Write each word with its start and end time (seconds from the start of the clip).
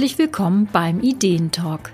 Herzlich 0.00 0.18
willkommen 0.18 0.66
beim 0.72 1.02
Ideentalk. 1.02 1.92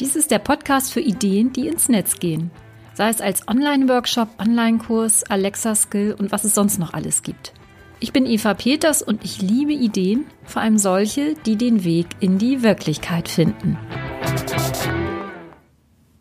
Dies 0.00 0.16
ist 0.16 0.32
der 0.32 0.40
Podcast 0.40 0.92
für 0.92 0.98
Ideen, 0.98 1.52
die 1.52 1.68
ins 1.68 1.88
Netz 1.88 2.18
gehen. 2.18 2.50
Sei 2.92 3.08
es 3.08 3.20
als 3.20 3.46
Online-Workshop, 3.46 4.30
Online-Kurs, 4.40 5.22
Alexa-Skill 5.22 6.16
und 6.18 6.32
was 6.32 6.42
es 6.42 6.56
sonst 6.56 6.80
noch 6.80 6.92
alles 6.92 7.22
gibt. 7.22 7.52
Ich 8.00 8.12
bin 8.12 8.26
Eva 8.26 8.54
Peters 8.54 9.00
und 9.00 9.24
ich 9.24 9.42
liebe 9.42 9.72
Ideen, 9.72 10.26
vor 10.42 10.60
allem 10.60 10.76
solche, 10.76 11.34
die 11.46 11.54
den 11.54 11.84
Weg 11.84 12.08
in 12.18 12.38
die 12.38 12.64
Wirklichkeit 12.64 13.28
finden. 13.28 13.78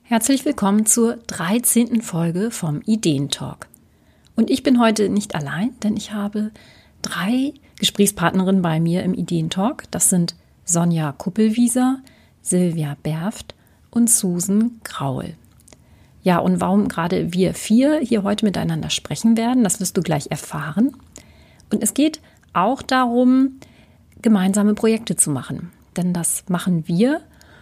Herzlich 0.04 0.46
willkommen 0.46 0.86
zur 0.86 1.16
13. 1.26 2.04
Folge 2.04 2.52
vom 2.52 2.82
Ideentalk. 2.86 3.66
Und 4.36 4.52
ich 4.52 4.62
bin 4.62 4.80
heute 4.80 5.10
nicht 5.10 5.34
allein, 5.34 5.74
denn 5.82 5.98
ich 5.98 6.14
habe 6.14 6.52
drei 7.02 7.56
Gesprächspartnerinnen 7.80 8.62
bei 8.62 8.80
mir 8.80 9.02
im 9.02 9.16
Ideentalk. 9.16 9.86
Das 9.90 10.12
sind 10.12 10.36
Sonja 10.66 11.12
Kuppelwieser, 11.12 12.00
Silvia 12.42 12.98
Berft 13.02 13.56
und 13.92 14.10
Susan 14.10 14.82
Graul. 14.84 15.36
Ja, 16.24 16.40
und 16.40 16.60
warum 16.60 16.88
gerade 16.88 17.34
wir 17.34 17.54
vier 17.54 18.00
hier 18.00 18.24
heute 18.24 18.46
miteinander 18.46 18.90
sprechen 18.90 19.38
werden, 19.38 19.64
das 19.64 19.80
wirst 19.80 19.96
du 19.96 20.02
gleich 20.02 20.32
erfahren. 20.32 20.96
Und 21.72 21.84
es 21.84 21.94
geht 21.94 22.20
auch 22.54 22.82
darum, 22.82 23.60
gemeinsame 24.22 24.74
Projekte 24.74 25.16
zu 25.16 25.30
machen. 25.30 25.72
Denn 25.96 26.14
das 26.14 26.44
machen 26.50 26.88
wir. 26.88 27.22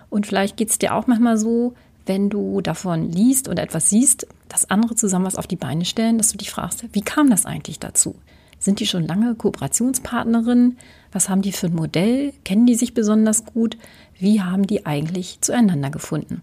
Und 0.10 0.26
vielleicht 0.26 0.56
geht 0.56 0.70
es 0.70 0.80
dir 0.80 0.96
auch 0.96 1.08
manchmal 1.08 1.38
so, 1.38 1.74
wenn 2.06 2.30
du 2.30 2.62
davon 2.62 3.12
liest 3.12 3.48
und 3.48 3.60
etwas 3.60 3.90
siehst, 3.90 4.28
dass 4.48 4.70
andere 4.70 4.96
zusammen 4.96 5.26
was 5.26 5.36
auf 5.36 5.48
die 5.48 5.56
Beine 5.56 5.84
stellen, 5.84 6.18
dass 6.18 6.32
du 6.32 6.38
dich 6.38 6.52
fragst, 6.52 6.86
wie 6.94 7.02
kam 7.02 7.30
das 7.30 7.46
eigentlich 7.46 7.80
dazu? 7.80 8.16
Sind 8.60 8.80
die 8.80 8.88
schon 8.88 9.06
lange 9.06 9.36
Kooperationspartnerinnen? 9.36 10.78
Was 11.14 11.30
haben 11.30 11.44
die 11.44 11.52
für 11.52 11.68
ein 11.68 11.76
Modell? 11.76 12.34
Kennen 12.44 12.66
die 12.66 12.76
sich 12.76 12.94
besonders 12.94 13.46
gut? 13.46 13.78
Wie 14.18 14.42
haben 14.42 14.68
die 14.68 14.86
eigentlich 14.86 15.40
zueinander 15.42 15.92
gefunden? 15.92 16.42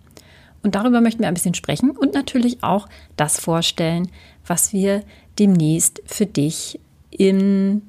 Und 0.62 0.74
darüber 0.74 1.00
möchten 1.00 1.20
wir 1.20 1.28
ein 1.28 1.34
bisschen 1.34 1.54
sprechen 1.54 1.90
und 1.90 2.14
natürlich 2.14 2.62
auch 2.62 2.88
das 3.16 3.40
vorstellen, 3.40 4.10
was 4.46 4.72
wir 4.72 5.02
demnächst 5.38 6.02
für 6.06 6.26
dich 6.26 6.78
im 7.10 7.82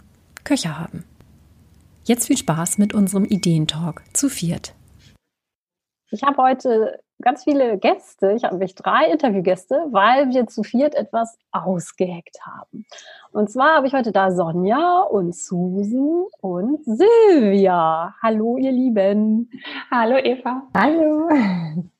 Köcher 0.43 0.79
haben. 0.79 1.03
Jetzt 2.03 2.27
viel 2.27 2.37
Spaß 2.37 2.77
mit 2.79 2.93
unserem 2.93 3.25
Ideentalk 3.25 4.03
zu 4.13 4.29
viert. 4.29 4.73
Ich 6.09 6.23
habe 6.23 6.41
heute 6.41 6.99
ganz 7.21 7.43
viele 7.43 7.77
Gäste. 7.77 8.33
Ich 8.33 8.43
habe 8.43 8.57
mich 8.57 8.75
drei 8.75 9.07
Interviewgäste, 9.11 9.87
weil 9.91 10.29
wir 10.29 10.47
zu 10.47 10.63
viert 10.63 10.95
etwas 10.95 11.37
ausgeheckt 11.51 12.39
haben. 12.45 12.85
Und 13.31 13.49
zwar 13.49 13.77
habe 13.77 13.87
ich 13.87 13.93
heute 13.93 14.11
da 14.11 14.31
Sonja 14.31 15.01
und 15.03 15.35
Susan 15.35 16.25
und 16.41 16.83
Silvia. 16.83 18.15
Hallo, 18.21 18.57
ihr 18.57 18.71
Lieben. 18.71 19.49
Hallo, 19.89 20.17
Eva. 20.17 20.63
Hallo. 20.75 21.29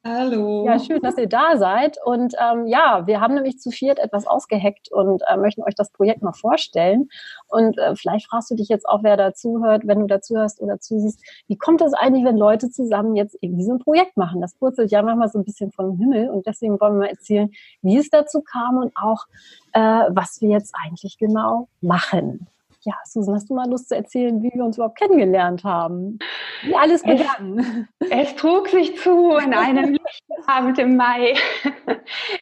Hallo. 0.04 0.66
Ja, 0.66 0.80
schön, 0.80 1.00
dass 1.02 1.16
ihr 1.20 1.30
da 1.30 1.58
seid. 1.58 1.98
Und 2.04 2.34
ähm, 2.40 2.66
ja, 2.66 3.06
wir 3.06 3.22
haben 3.22 3.36
nämlich 3.36 3.60
zu 3.60 3.70
viert 3.70 4.00
etwas 4.00 4.26
ausgeheckt 4.26 4.92
und 4.92 5.22
äh, 5.28 5.38
möchten 5.38 5.62
euch 5.62 5.76
das 5.76 5.92
Projekt 5.92 6.24
mal 6.24 6.34
vorstellen. 6.34 7.08
Und 7.48 7.78
äh, 7.78 7.96
vielleicht 7.96 8.28
fragst 8.28 8.50
du 8.50 8.56
dich 8.56 8.68
jetzt 8.68 8.90
auch, 8.90 9.04
wer 9.04 9.16
dazuhört, 9.16 9.86
wenn 9.86 10.00
du 10.00 10.08
dazuhörst 10.08 10.60
oder 10.60 10.80
zusiehst, 10.80 11.24
wie 11.48 11.56
kommt 11.56 11.82
es 11.82 11.94
eigentlich, 11.94 12.26
wenn 12.26 12.38
Leute 12.38 12.72
zusammen 12.72 13.16
jetzt 13.16 13.38
irgendwie 13.42 13.64
so 13.64 13.74
ein 13.74 13.80
Projekt 13.80 14.18
machen? 14.18 14.42
Das 14.42 14.56
purzelt 14.56 14.92
ja 14.92 15.04
manchmal 15.04 15.30
so 15.30 15.38
ein 15.38 15.46
bisschen 15.46 15.72
vom 15.72 15.96
Himmel. 15.98 16.32
Und 16.32 16.48
deswegen 16.48 16.80
wollen 16.82 16.96
wir 16.96 17.02
mal 17.02 17.10
erzählen, 17.10 17.52
wie 17.84 17.98
es 17.98 18.10
dazu 18.10 18.42
kam 18.42 18.78
und 18.78 18.92
auch, 18.96 19.26
äh, 19.74 19.80
was 19.80 20.42
wir 20.42 20.50
jetzt 20.50 20.74
eigentlich 20.84 21.20
genau 21.20 21.68
machen. 21.80 22.48
Ja, 22.84 22.96
Susan, 23.06 23.36
hast 23.36 23.48
du 23.48 23.54
mal 23.54 23.70
Lust 23.70 23.90
zu 23.90 23.96
erzählen, 23.96 24.42
wie 24.42 24.50
wir 24.56 24.66
uns 24.66 24.78
überhaupt 24.78 24.98
kennengelernt 24.98 25.64
haben? 25.64 26.18
Wie 26.64 26.76
alles 26.76 27.04
begann? 27.04 27.88
Es, 28.00 28.10
es 28.10 28.36
trug 28.36 28.70
sich 28.70 28.98
zu 28.98 29.38
in 29.38 29.54
einem 29.54 30.00
Abend 30.48 30.80
im 30.80 30.96
Mai. 30.98 31.36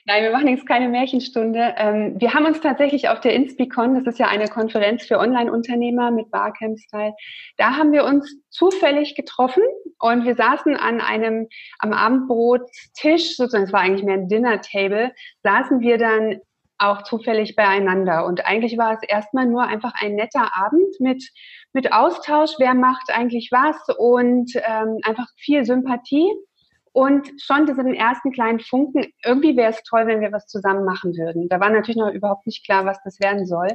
Nein, 0.05 0.23
wir 0.23 0.31
machen 0.31 0.47
jetzt 0.47 0.65
keine 0.65 0.87
Märchenstunde. 0.87 1.75
Ähm, 1.75 2.15
wir 2.19 2.33
haben 2.33 2.45
uns 2.45 2.61
tatsächlich 2.61 3.09
auf 3.09 3.19
der 3.19 3.33
Inspicon, 3.33 3.95
das 3.95 4.13
ist 4.13 4.17
ja 4.19 4.27
eine 4.27 4.47
Konferenz 4.47 5.05
für 5.05 5.19
Online-Unternehmer 5.19 6.09
mit 6.09 6.31
Barcamp-Style, 6.31 7.13
da 7.57 7.75
haben 7.75 7.91
wir 7.91 8.05
uns 8.05 8.33
zufällig 8.49 9.15
getroffen 9.15 9.63
und 9.99 10.23
wir 10.23 10.35
saßen 10.35 10.77
an 10.77 11.01
einem 11.01 11.47
am 11.79 11.91
Abendbrottisch, 11.91 13.35
sozusagen, 13.35 13.65
es 13.65 13.73
war 13.73 13.81
eigentlich 13.81 14.05
mehr 14.05 14.15
ein 14.15 14.29
Dinner-Table, 14.29 15.11
saßen 15.43 15.81
wir 15.81 15.97
dann 15.97 16.39
auch 16.79 17.03
zufällig 17.03 17.55
beieinander. 17.55 18.25
Und 18.25 18.45
eigentlich 18.45 18.77
war 18.77 18.93
es 18.93 19.07
erstmal 19.07 19.45
nur 19.45 19.63
einfach 19.63 19.93
ein 19.99 20.15
netter 20.15 20.49
Abend 20.55 20.99
mit, 20.99 21.23
mit 21.73 21.91
Austausch, 21.91 22.51
wer 22.57 22.73
macht 22.73 23.11
eigentlich 23.11 23.49
was 23.51 23.77
und 23.97 24.51
ähm, 24.55 24.97
einfach 25.03 25.27
viel 25.37 25.65
Sympathie. 25.65 26.31
Und 26.91 27.29
schon 27.39 27.67
diesen 27.67 27.93
ersten 27.93 28.31
kleinen 28.31 28.59
Funken, 28.59 29.05
irgendwie 29.23 29.55
wäre 29.55 29.71
es 29.71 29.83
toll, 29.83 30.07
wenn 30.07 30.21
wir 30.21 30.31
was 30.31 30.47
zusammen 30.47 30.85
machen 30.85 31.15
würden. 31.15 31.47
Da 31.47 31.59
war 31.59 31.69
natürlich 31.69 31.97
noch 31.97 32.11
überhaupt 32.11 32.47
nicht 32.47 32.65
klar, 32.65 32.85
was 32.85 33.01
das 33.03 33.19
werden 33.19 33.45
soll. 33.45 33.69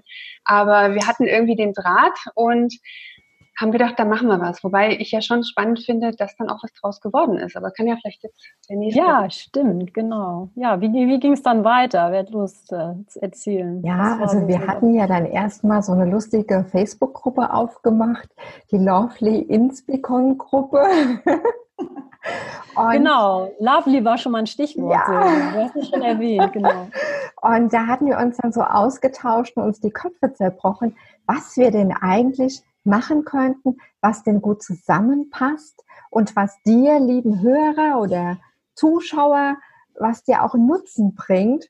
Aber 0.45 0.95
wir 0.95 1.07
hatten 1.07 1.25
irgendwie 1.25 1.55
den 1.55 1.73
Draht 1.73 2.19
und 2.35 2.75
haben 3.59 3.71
gedacht, 3.71 3.95
da 3.99 4.05
machen 4.05 4.29
wir 4.29 4.41
was. 4.41 4.65
Wobei 4.65 4.97
ich 4.99 5.13
ja 5.13 5.21
schon 5.21 5.45
spannend 5.45 5.81
finde, 5.81 6.11
dass 6.13 6.37
dann 6.37 6.49
auch 6.49 6.63
was 6.63 6.73
draus 6.73 7.01
geworden 7.01 7.39
ist. 7.39 7.57
Aber 7.57 7.71
kann 7.71 7.87
ja 7.87 7.97
vielleicht 8.01 8.23
jetzt 8.25 8.41
der 8.69 8.77
nächste. 8.77 9.01
Ja, 9.01 9.31
stimmt, 9.31 9.95
genau. 9.95 10.51
Ja, 10.57 10.81
wie, 10.81 10.93
wie 10.93 11.21
ging 11.21 11.33
es 11.33 11.43
dann 11.43 11.65
weiter? 11.65 12.11
Wer 12.11 12.21
hat 12.21 12.31
Lust 12.31 12.73
äh, 12.73 12.95
zu 13.07 13.23
erzählen? 13.23 13.83
Ja, 13.85 14.19
also 14.21 14.41
so 14.41 14.49
wir 14.49 14.61
so 14.61 14.67
hatten 14.67 14.95
ja 14.95 15.07
dann 15.07 15.27
erstmal 15.27 15.83
so 15.83 15.93
eine 15.93 16.07
lustige 16.07 16.65
Facebook-Gruppe 16.71 17.53
aufgemacht, 17.53 18.29
die 18.71 18.79
Lovely 18.79 19.39
Inspicon-Gruppe. 19.39 20.85
genau, 22.93 23.53
Lovely 23.61 24.05
war 24.05 24.19
schon 24.19 24.33
mal 24.33 24.39
ein 24.39 24.47
Stichwort. 24.47 24.93
Ja. 24.93 25.53
Du 25.53 25.63
hast 25.63 25.77
es 25.77 25.89
schon 25.91 26.03
erwähnt, 26.03 26.53
genau. 26.53 26.89
Und 27.43 27.73
da 27.73 27.87
hatten 27.87 28.07
wir 28.07 28.19
uns 28.19 28.39
dann 28.39 28.53
so 28.53 28.63
ausgetauscht 28.63 29.55
und 29.57 29.65
uns 29.65 29.81
die 29.81 29.91
Köpfe 29.91 30.33
zerbrochen, 30.33 30.97
was 31.27 31.57
wir 31.59 31.71
denn 31.71 31.93
eigentlich 31.93 32.63
machen 32.85 33.25
könnten, 33.25 33.79
was 34.01 34.23
denn 34.23 34.41
gut 34.41 34.63
zusammenpasst 34.63 35.85
und 36.11 36.37
was 36.37 36.57
dir, 36.65 37.01
lieben 37.01 37.41
Hörer 37.41 38.01
oder 38.01 38.39
Zuschauer, 38.75 39.57
was 39.99 40.25
dir 40.25 40.43
auch 40.43 40.55
Nutzen 40.55 41.15
bringt. 41.15 41.69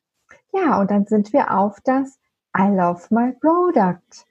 Ja, 0.53 0.81
und 0.81 0.91
dann 0.91 1.07
sind 1.07 1.33
wir 1.33 1.57
auf 1.57 1.79
das 1.85 2.19
I 2.57 2.69
love 2.69 3.03
my 3.11 3.33
product 3.41 4.27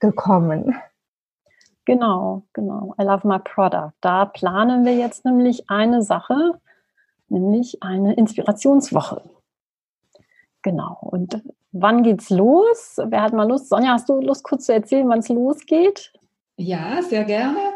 gekommen. 0.00 0.74
Genau, 1.84 2.44
genau. 2.52 2.94
I 3.00 3.04
love 3.04 3.26
my 3.26 3.38
product. 3.38 3.94
Da 4.00 4.26
planen 4.26 4.84
wir 4.84 4.94
jetzt 4.94 5.24
nämlich 5.24 5.70
eine 5.70 6.02
Sache, 6.02 6.60
nämlich 7.28 7.82
eine 7.82 8.14
Inspirationswoche. 8.14 9.22
Genau. 10.62 10.98
Und 11.00 11.42
wann 11.72 12.02
geht's 12.02 12.30
los? 12.30 12.98
Wer 13.02 13.22
hat 13.22 13.32
mal 13.32 13.48
Lust? 13.48 13.68
Sonja, 13.68 13.92
hast 13.92 14.08
du 14.08 14.20
Lust, 14.20 14.44
kurz 14.44 14.66
zu 14.66 14.74
erzählen, 14.74 15.08
wann 15.08 15.20
es 15.20 15.28
losgeht? 15.28 16.12
Ja, 16.60 17.00
sehr 17.02 17.22
gerne. 17.22 17.74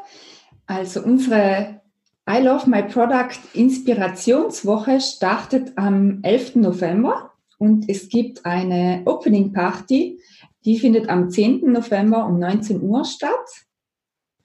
Also 0.67 1.05
unsere 1.05 1.81
I 2.29 2.43
Love 2.43 2.69
My 2.69 2.83
Product 2.83 3.39
Inspirationswoche 3.55 5.01
startet 5.01 5.73
am 5.77 6.19
11. 6.25 6.57
November 6.57 7.31
und 7.59 7.89
es 7.89 8.09
gibt 8.09 8.45
eine 8.45 9.03
Opening 9.05 9.53
Party, 9.53 10.19
die 10.65 10.81
findet 10.81 11.09
am 11.09 11.31
10. 11.31 11.71
November 11.71 12.27
um 12.27 12.41
19 12.41 12.83
Uhr 12.83 13.05
statt. 13.05 13.49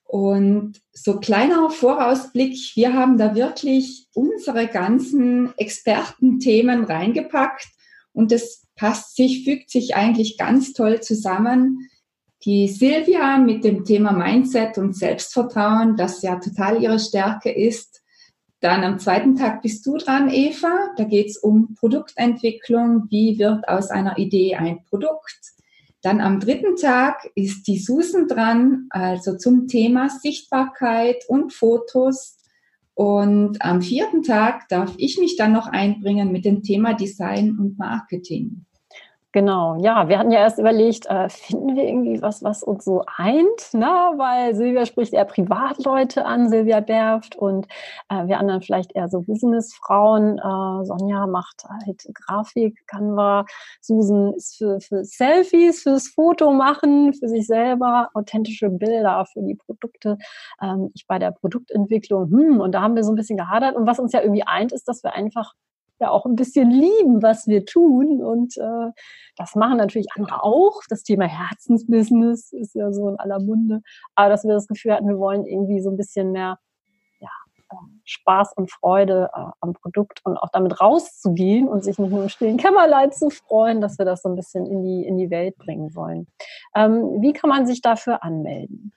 Und 0.03 0.81
so 0.93 1.19
kleiner 1.19 1.71
Vorausblick, 1.71 2.55
wir 2.75 2.93
haben 2.93 3.17
da 3.17 3.33
wirklich 3.33 4.07
unsere 4.13 4.67
ganzen 4.67 5.51
Expertenthemen 5.57 6.83
reingepackt 6.83 7.69
und 8.13 8.31
das 8.31 8.67
passt 8.75 9.15
sich, 9.15 9.45
fügt 9.45 9.71
sich 9.71 9.95
eigentlich 9.95 10.37
ganz 10.37 10.73
toll 10.73 11.01
zusammen 11.01 11.89
die 12.45 12.67
Silvia 12.67 13.37
mit 13.37 13.63
dem 13.63 13.83
Thema 13.83 14.11
Mindset 14.11 14.77
und 14.77 14.95
Selbstvertrauen, 14.95 15.95
das 15.95 16.21
ja 16.21 16.35
total 16.39 16.81
ihre 16.81 16.99
Stärke 16.99 17.51
ist. 17.51 18.03
Dann 18.59 18.83
am 18.83 18.99
zweiten 18.99 19.35
Tag 19.35 19.61
bist 19.61 19.85
du 19.85 19.97
dran, 19.97 20.29
Eva. 20.31 20.89
Da 20.97 21.03
geht 21.03 21.27
es 21.27 21.37
um 21.37 21.75
Produktentwicklung. 21.75 23.07
Wie 23.09 23.37
wird 23.37 23.67
aus 23.67 23.89
einer 23.91 24.17
Idee 24.17 24.55
ein 24.55 24.83
Produkt? 24.85 25.39
Dann 26.01 26.21
am 26.21 26.39
dritten 26.39 26.75
Tag 26.75 27.29
ist 27.35 27.67
die 27.67 27.79
Susan 27.79 28.27
dran, 28.27 28.87
also 28.91 29.35
zum 29.35 29.67
Thema 29.67 30.09
Sichtbarkeit 30.09 31.23
und 31.27 31.53
Fotos. 31.53 32.37
Und 32.93 33.61
am 33.61 33.81
vierten 33.81 34.23
Tag 34.23 34.69
darf 34.69 34.93
ich 34.97 35.19
mich 35.19 35.37
dann 35.37 35.53
noch 35.53 35.67
einbringen 35.67 36.31
mit 36.31 36.45
dem 36.45 36.63
Thema 36.63 36.93
Design 36.93 37.57
und 37.59 37.77
Marketing. 37.77 38.66
Genau, 39.33 39.75
ja, 39.81 40.07
wir 40.07 40.19
hatten 40.19 40.31
ja 40.31 40.39
erst 40.39 40.57
überlegt, 40.57 41.05
äh, 41.07 41.27
finden 41.29 41.75
wir 41.75 41.83
irgendwie 41.83 42.21
was, 42.21 42.43
was 42.43 42.63
uns 42.63 42.85
so 42.85 43.03
eint, 43.17 43.73
ne? 43.73 43.85
weil 44.15 44.55
Silvia 44.55 44.85
spricht 44.85 45.13
eher 45.13 45.25
Privatleute 45.25 46.25
an, 46.25 46.49
Silvia 46.49 46.79
Berft 46.79 47.35
und 47.35 47.67
äh, 48.09 48.25
wir 48.25 48.39
anderen 48.39 48.61
vielleicht 48.61 48.95
eher 48.95 49.09
so 49.09 49.21
Businessfrauen. 49.21 50.37
Äh, 50.37 50.85
Sonja 50.85 51.27
macht 51.27 51.65
halt 51.69 52.07
Grafik, 52.13 52.81
Canva, 52.87 53.45
Susan 53.81 54.33
ist 54.33 54.57
für, 54.57 54.79
für 54.79 55.03
Selfies, 55.03 55.83
fürs 55.83 56.07
Foto 56.07 56.53
machen, 56.53 57.13
für 57.13 57.27
sich 57.27 57.47
selber, 57.47 58.09
authentische 58.13 58.69
Bilder 58.69 59.25
für 59.25 59.41
die 59.43 59.55
Produkte. 59.55 60.17
Ähm, 60.61 60.89
ich 60.95 61.05
bei 61.05 61.19
der 61.19 61.31
Produktentwicklung, 61.31 62.31
hm, 62.31 62.61
und 62.61 62.71
da 62.71 62.81
haben 62.81 62.95
wir 62.95 63.03
so 63.03 63.11
ein 63.11 63.15
bisschen 63.15 63.37
gehadert 63.37 63.75
und 63.75 63.85
was 63.87 63.99
uns 63.99 64.13
ja 64.13 64.21
irgendwie 64.21 64.43
eint, 64.47 64.71
ist, 64.71 64.87
dass 64.87 65.03
wir 65.03 65.13
einfach 65.13 65.53
ja 65.99 66.09
auch 66.09 66.25
ein 66.25 66.35
bisschen 66.35 66.71
lieben, 66.71 67.21
was 67.21 67.47
wir 67.47 67.65
tun. 67.65 68.23
Und 68.23 68.57
äh, 68.57 68.91
das 69.35 69.55
machen 69.55 69.77
natürlich 69.77 70.07
andere 70.15 70.43
auch. 70.43 70.81
Das 70.89 71.03
Thema 71.03 71.25
Herzensbusiness 71.25 72.53
ist 72.53 72.75
ja 72.75 72.91
so 72.91 73.09
in 73.09 73.19
aller 73.19 73.39
Munde. 73.39 73.81
Aber 74.15 74.29
dass 74.29 74.43
wir 74.43 74.53
das 74.53 74.67
Gefühl 74.67 74.93
hatten, 74.93 75.07
wir 75.07 75.19
wollen 75.19 75.45
irgendwie 75.45 75.79
so 75.81 75.89
ein 75.89 75.97
bisschen 75.97 76.31
mehr 76.31 76.59
ja, 77.19 77.29
ähm, 77.71 78.01
Spaß 78.03 78.53
und 78.55 78.71
Freude 78.71 79.29
äh, 79.33 79.45
am 79.61 79.73
Produkt 79.73 80.21
und 80.23 80.37
auch 80.37 80.49
damit 80.51 80.79
rauszugehen 80.79 81.67
und 81.67 81.83
sich 81.83 81.97
nicht 81.97 82.11
nur 82.11 82.23
im 82.23 82.29
stillen 82.29 82.57
Kämmerlein 82.57 83.11
zu 83.11 83.29
freuen, 83.29 83.81
dass 83.81 83.97
wir 83.97 84.05
das 84.05 84.21
so 84.21 84.29
ein 84.29 84.35
bisschen 84.35 84.65
in 84.65 84.83
die, 84.83 85.05
in 85.05 85.17
die 85.17 85.29
Welt 85.29 85.57
bringen 85.57 85.95
wollen. 85.95 86.27
Ähm, 86.75 87.21
wie 87.21 87.33
kann 87.33 87.49
man 87.49 87.65
sich 87.65 87.81
dafür 87.81 88.23
anmelden? 88.23 88.93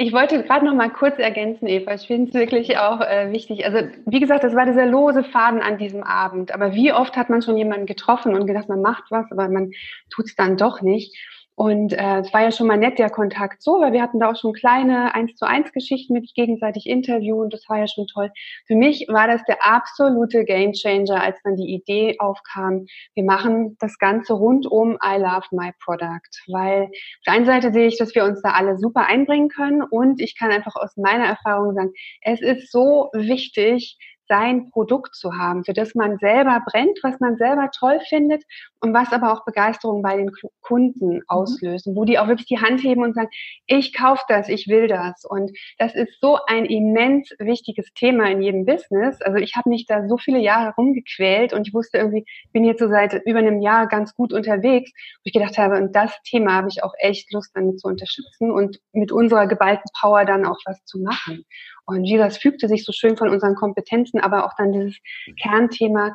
Ich 0.00 0.12
wollte 0.12 0.40
gerade 0.44 0.64
noch 0.64 0.76
mal 0.76 0.90
kurz 0.90 1.18
ergänzen, 1.18 1.66
Eva. 1.66 1.92
Ich 1.92 2.06
finde 2.06 2.28
es 2.28 2.34
wirklich 2.34 2.78
auch 2.78 3.00
äh, 3.00 3.32
wichtig. 3.32 3.66
Also 3.66 3.88
wie 4.06 4.20
gesagt, 4.20 4.44
das 4.44 4.54
war 4.54 4.64
dieser 4.64 4.86
lose 4.86 5.24
Faden 5.24 5.60
an 5.60 5.76
diesem 5.76 6.04
Abend. 6.04 6.54
Aber 6.54 6.72
wie 6.72 6.92
oft 6.92 7.16
hat 7.16 7.30
man 7.30 7.42
schon 7.42 7.56
jemanden 7.56 7.84
getroffen 7.84 8.36
und 8.36 8.46
gedacht, 8.46 8.68
man 8.68 8.80
macht 8.80 9.10
was, 9.10 9.26
aber 9.32 9.48
man 9.48 9.72
tut 10.08 10.26
es 10.26 10.36
dann 10.36 10.56
doch 10.56 10.82
nicht. 10.82 11.16
Und 11.58 11.92
äh, 11.92 12.20
es 12.20 12.32
war 12.32 12.42
ja 12.42 12.52
schon 12.52 12.68
mal 12.68 12.78
nett 12.78 13.00
der 13.00 13.10
Kontakt 13.10 13.64
so, 13.64 13.80
weil 13.80 13.92
wir 13.92 14.00
hatten 14.00 14.20
da 14.20 14.30
auch 14.30 14.36
schon 14.36 14.52
kleine 14.52 15.12
eins 15.16 15.34
zu 15.34 15.44
eins 15.44 15.72
Geschichten 15.72 16.12
mit 16.12 16.32
gegenseitig 16.36 16.86
Interview 16.86 17.42
und 17.42 17.52
das 17.52 17.68
war 17.68 17.80
ja 17.80 17.88
schon 17.88 18.06
toll. 18.06 18.30
Für 18.68 18.76
mich 18.76 19.06
war 19.08 19.26
das 19.26 19.42
der 19.42 19.66
absolute 19.66 20.44
Gamechanger, 20.44 21.20
als 21.20 21.36
dann 21.42 21.56
die 21.56 21.74
Idee 21.74 22.14
aufkam, 22.20 22.86
wir 23.16 23.24
machen 23.24 23.76
das 23.80 23.98
Ganze 23.98 24.34
rund 24.34 24.70
um 24.70 24.98
I 25.04 25.18
Love 25.18 25.46
My 25.50 25.72
Product, 25.84 26.30
weil 26.46 26.84
auf 26.84 27.24
der 27.26 27.32
einen 27.32 27.46
Seite 27.46 27.72
sehe 27.72 27.88
ich, 27.88 27.98
dass 27.98 28.14
wir 28.14 28.22
uns 28.22 28.40
da 28.40 28.50
alle 28.50 28.78
super 28.78 29.06
einbringen 29.06 29.48
können 29.48 29.82
und 29.82 30.20
ich 30.20 30.38
kann 30.38 30.52
einfach 30.52 30.76
aus 30.76 30.96
meiner 30.96 31.24
Erfahrung 31.24 31.74
sagen, 31.74 31.90
es 32.22 32.40
ist 32.40 32.70
so 32.70 33.10
wichtig, 33.12 33.98
sein 34.28 34.70
Produkt 34.70 35.16
zu 35.16 35.36
haben, 35.36 35.64
für 35.64 35.72
das 35.72 35.94
man 35.94 36.18
selber 36.18 36.62
brennt, 36.66 36.98
was 37.02 37.18
man 37.20 37.36
selber 37.36 37.70
toll 37.76 38.00
findet 38.08 38.44
und 38.80 38.94
was 38.94 39.12
aber 39.12 39.32
auch 39.32 39.44
Begeisterung 39.44 40.02
bei 40.02 40.16
den 40.16 40.30
Kunden 40.60 41.16
mhm. 41.16 41.22
auslösen, 41.26 41.96
wo 41.96 42.04
die 42.04 42.18
auch 42.18 42.28
wirklich 42.28 42.46
die 42.46 42.60
Hand 42.60 42.82
heben 42.82 43.02
und 43.02 43.14
sagen, 43.14 43.28
ich 43.66 43.94
kaufe 43.94 44.22
das, 44.28 44.48
ich 44.48 44.68
will 44.68 44.86
das. 44.86 45.24
Und 45.24 45.50
das 45.78 45.94
ist 45.94 46.20
so 46.20 46.38
ein 46.46 46.64
immens 46.64 47.30
wichtiges 47.38 47.92
Thema 47.94 48.30
in 48.30 48.42
jedem 48.42 48.64
Business. 48.64 49.20
Also 49.22 49.38
ich 49.38 49.56
habe 49.56 49.70
mich 49.70 49.86
da 49.86 50.06
so 50.06 50.18
viele 50.18 50.38
Jahre 50.38 50.74
rumgequält 50.76 51.52
und 51.52 51.66
ich 51.66 51.74
wusste 51.74 51.98
irgendwie, 51.98 52.24
ich 52.26 52.52
bin 52.52 52.64
jetzt 52.64 52.80
so 52.80 52.88
seit 52.88 53.14
über 53.26 53.38
einem 53.38 53.60
Jahr 53.60 53.88
ganz 53.88 54.14
gut 54.14 54.32
unterwegs, 54.32 54.92
wo 54.92 55.22
ich 55.24 55.32
gedacht 55.32 55.58
habe, 55.58 55.76
und 55.76 55.94
das 55.94 56.12
Thema 56.22 56.54
habe 56.54 56.68
ich 56.68 56.82
auch 56.82 56.92
echt 56.98 57.32
Lust 57.32 57.50
damit 57.54 57.80
zu 57.80 57.88
unterstützen 57.88 58.50
und 58.50 58.78
mit 58.92 59.12
unserer 59.12 59.46
geballten 59.46 59.90
Power 59.98 60.24
dann 60.24 60.46
auch 60.46 60.58
was 60.64 60.84
zu 60.84 60.98
machen. 60.98 61.44
Und 61.88 62.04
Jesus 62.04 62.36
fügte 62.36 62.68
sich 62.68 62.84
so 62.84 62.92
schön 62.92 63.16
von 63.16 63.30
unseren 63.30 63.54
Kompetenzen, 63.54 64.20
aber 64.20 64.44
auch 64.44 64.52
dann 64.58 64.72
dieses 64.72 64.98
Kernthema, 65.40 66.14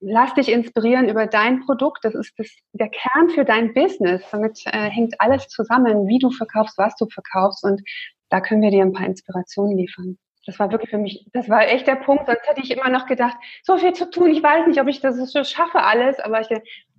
lass 0.00 0.32
dich 0.32 0.50
inspirieren 0.50 1.10
über 1.10 1.26
dein 1.26 1.60
Produkt. 1.60 2.04
Das 2.04 2.14
ist 2.14 2.32
das, 2.38 2.48
der 2.72 2.88
Kern 2.88 3.28
für 3.28 3.44
dein 3.44 3.74
Business. 3.74 4.22
Damit 4.32 4.62
äh, 4.64 4.88
hängt 4.88 5.20
alles 5.20 5.48
zusammen, 5.48 6.06
wie 6.08 6.18
du 6.18 6.30
verkaufst, 6.30 6.78
was 6.78 6.96
du 6.96 7.06
verkaufst. 7.06 7.64
Und 7.64 7.82
da 8.30 8.40
können 8.40 8.62
wir 8.62 8.70
dir 8.70 8.82
ein 8.82 8.94
paar 8.94 9.06
Inspirationen 9.06 9.76
liefern. 9.76 10.16
Das 10.46 10.58
war 10.58 10.72
wirklich 10.72 10.88
für 10.88 10.98
mich, 10.98 11.26
das 11.34 11.50
war 11.50 11.68
echt 11.68 11.86
der 11.86 11.96
Punkt. 11.96 12.24
Sonst 12.24 12.48
hätte 12.48 12.62
ich 12.62 12.70
immer 12.70 12.88
noch 12.88 13.04
gedacht, 13.04 13.36
so 13.62 13.76
viel 13.76 13.92
zu 13.92 14.10
tun. 14.10 14.30
Ich 14.30 14.42
weiß 14.42 14.66
nicht, 14.66 14.80
ob 14.80 14.88
ich 14.88 15.00
das 15.00 15.16
so 15.16 15.44
schaffe 15.44 15.82
alles, 15.82 16.18
aber 16.18 16.40
ich, 16.40 16.48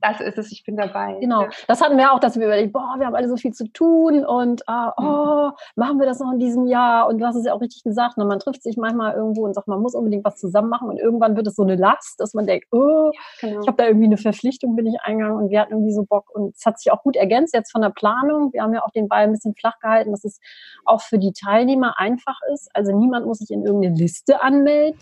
das 0.02 0.20
ist 0.20 0.38
es, 0.38 0.52
ich 0.52 0.64
bin 0.64 0.76
dabei. 0.76 1.18
Genau, 1.20 1.46
das 1.68 1.82
hatten 1.82 1.98
wir 1.98 2.12
auch, 2.12 2.20
dass 2.20 2.38
wir 2.38 2.46
überlegt, 2.46 2.74
boah, 2.74 2.96
wir 2.98 3.06
haben 3.06 3.16
alle 3.16 3.30
so 3.30 3.38
viel 3.38 3.54
zu 3.54 3.68
tun 3.68 4.26
und 4.26 4.62
äh, 4.62 4.90
oh, 4.98 5.52
machen 5.76 6.00
wir 6.00 6.06
das 6.06 6.20
noch 6.20 6.32
in 6.34 6.40
diesem 6.40 6.68
Jahr? 6.68 7.08
Und 7.08 7.20
du 7.20 7.26
hast 7.26 7.36
es 7.36 7.46
ja 7.46 7.54
auch 7.54 7.62
richtig 7.62 7.84
gesagt, 7.84 8.18
ne? 8.18 8.26
man 8.26 8.40
trifft 8.40 8.64
sich 8.64 8.78
manchmal 8.78 9.14
irgendwo 9.14 9.46
und 9.46 9.54
sagt, 9.54 9.68
man 9.68 9.82
muss 9.82 9.96
unbedingt 9.96 10.26
was 10.26 10.38
zusammen 10.38 10.70
machen 10.70 10.90
und 10.90 10.98
irgendwann 10.98 11.36
wird 11.36 11.48
es 11.48 11.56
so 11.56 11.64
eine 11.64 11.76
Last, 11.76 12.20
dass 12.20 12.34
man 12.34 12.48
denkt, 12.48 12.68
oh, 12.72 13.12
ja, 13.14 13.22
genau. 13.42 13.62
ich 13.62 13.68
habe 13.68 13.78
da 13.78 13.86
irgendwie 13.86 14.06
eine 14.06 14.18
Verpflichtung, 14.18 14.76
bin 14.76 14.88
ich 14.88 15.00
eingegangen 15.04 15.38
und 15.38 15.50
wir 15.50 15.62
hatten 15.62 15.74
irgendwie 15.74 15.94
so 15.94 16.04
Bock 16.04 16.30
und 16.34 16.56
es 16.56 16.66
hat 16.66 16.80
sich 16.80 16.92
auch 16.92 17.04
gut 17.04 17.16
ergänzt 17.16 17.54
jetzt 17.54 17.72
von 17.72 17.82
der 17.82 17.90
Planung. 17.90 18.54
Wir 18.54 18.64
haben 18.64 18.74
ja 18.74 18.84
auch 18.84 18.92
den 18.92 19.08
Ball 19.08 19.24
ein 19.24 19.32
bisschen 19.32 19.56
flach 19.56 19.80
gehalten, 19.80 20.12
dass 20.12 20.24
es 20.24 20.40
auch 20.86 21.02
für 21.02 21.20
die 21.20 21.34
Teilnehmer 21.34 22.00
einfach 22.00 22.40
ist. 22.54 22.70
Also 22.74 22.98
niemand 22.98 23.26
muss 23.26 23.40
sich 23.40 23.52
in 23.52 23.66
irgendeine 23.66 23.96
Liste 23.96 24.42
anmelden. 24.42 25.00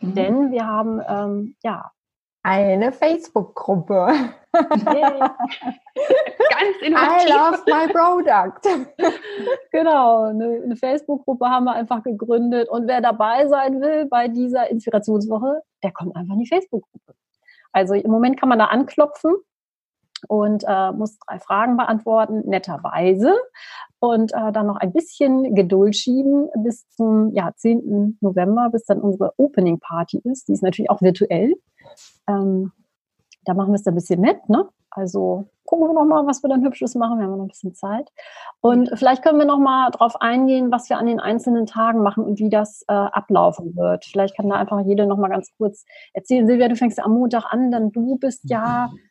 Mhm. 0.00 0.14
Denn 0.14 0.50
wir 0.52 0.66
haben 0.66 1.00
ähm, 1.08 1.56
ja 1.62 1.90
eine 2.42 2.92
Facebook-Gruppe. 2.92 4.08
Ganz 4.52 4.76
innovativ. 6.82 7.28
I 7.28 7.32
love 7.32 7.62
my 7.66 7.86
product. 7.92 8.68
genau, 9.72 10.24
eine, 10.24 10.62
eine 10.64 10.76
Facebook-Gruppe 10.76 11.46
haben 11.46 11.64
wir 11.64 11.74
einfach 11.74 12.02
gegründet. 12.02 12.68
Und 12.68 12.88
wer 12.88 13.00
dabei 13.00 13.46
sein 13.48 13.80
will 13.80 14.06
bei 14.06 14.28
dieser 14.28 14.70
Inspirationswoche, 14.70 15.62
der 15.82 15.92
kommt 15.92 16.16
einfach 16.16 16.34
in 16.34 16.40
die 16.40 16.48
Facebook-Gruppe. 16.48 17.14
Also 17.72 17.94
im 17.94 18.10
Moment 18.10 18.40
kann 18.40 18.48
man 18.48 18.58
da 18.58 18.66
anklopfen 18.66 19.34
und 20.26 20.64
äh, 20.66 20.92
muss 20.92 21.18
drei 21.18 21.38
Fragen 21.38 21.76
beantworten, 21.76 22.42
netterweise. 22.46 23.34
Und 24.00 24.32
äh, 24.32 24.52
dann 24.52 24.66
noch 24.66 24.76
ein 24.76 24.92
bisschen 24.92 25.54
Geduld 25.54 25.96
schieben 25.96 26.48
bis 26.62 26.88
zum 26.90 27.32
ja, 27.34 27.52
10. 27.54 28.18
November, 28.20 28.70
bis 28.70 28.84
dann 28.84 29.00
unsere 29.00 29.32
Opening 29.36 29.80
Party 29.80 30.20
ist. 30.24 30.48
Die 30.48 30.52
ist 30.52 30.62
natürlich 30.62 30.90
auch 30.90 31.02
virtuell. 31.02 31.54
Ähm, 32.28 32.72
da 33.44 33.54
machen 33.54 33.70
wir 33.72 33.76
es 33.76 33.86
ein 33.86 33.94
bisschen 33.94 34.20
mit, 34.20 34.48
ne? 34.48 34.68
Also 34.90 35.46
gucken 35.64 35.86
wir 35.86 35.94
noch 35.94 36.04
mal, 36.04 36.26
was 36.26 36.42
wir 36.42 36.48
dann 36.48 36.64
Hübsches 36.64 36.94
machen. 36.94 37.18
Wir 37.18 37.26
haben 37.26 37.36
noch 37.36 37.44
ein 37.44 37.48
bisschen 37.48 37.74
Zeit. 37.74 38.10
Und 38.60 38.90
vielleicht 38.94 39.22
können 39.22 39.38
wir 39.38 39.46
noch 39.46 39.58
mal 39.58 39.90
darauf 39.90 40.20
eingehen, 40.20 40.72
was 40.72 40.88
wir 40.88 40.98
an 40.98 41.06
den 41.06 41.20
einzelnen 41.20 41.66
Tagen 41.66 42.02
machen 42.02 42.24
und 42.24 42.38
wie 42.38 42.48
das 42.48 42.82
äh, 42.88 42.92
ablaufen 42.92 43.76
wird. 43.76 44.06
Vielleicht 44.06 44.36
kann 44.36 44.48
da 44.48 44.56
einfach 44.56 44.80
jede 44.80 45.06
noch 45.06 45.18
mal 45.18 45.28
ganz 45.28 45.52
kurz 45.56 45.84
erzählen. 46.14 46.46
Silvia, 46.46 46.68
du 46.68 46.76
fängst 46.76 46.98
am 47.00 47.12
Montag 47.12 47.44
an, 47.52 47.70
denn 47.70 47.92
du 47.92 48.16
bist 48.16 48.48
ja 48.48 48.90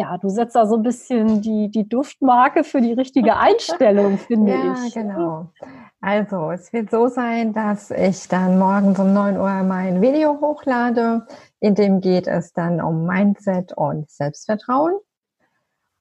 ja, 0.00 0.16
du 0.16 0.30
setzt 0.30 0.56
da 0.56 0.66
so 0.66 0.76
ein 0.76 0.82
bisschen 0.82 1.42
die, 1.42 1.70
die 1.70 1.86
Duftmarke 1.86 2.64
für 2.64 2.80
die 2.80 2.94
richtige 2.94 3.36
Einstellung, 3.36 4.16
finde 4.26 4.52
ja, 4.52 4.74
ich. 4.74 4.94
Ja, 4.94 5.02
genau. 5.02 5.52
Also, 6.00 6.50
es 6.50 6.72
wird 6.72 6.90
so 6.90 7.08
sein, 7.08 7.52
dass 7.52 7.90
ich 7.90 8.26
dann 8.28 8.58
morgens 8.58 8.98
um 8.98 9.12
9 9.12 9.36
Uhr 9.36 9.62
mein 9.62 10.00
Video 10.00 10.40
hochlade. 10.40 11.26
In 11.60 11.74
dem 11.74 12.00
geht 12.00 12.26
es 12.26 12.54
dann 12.54 12.80
um 12.80 13.04
Mindset 13.04 13.74
und 13.76 14.10
Selbstvertrauen. 14.10 14.94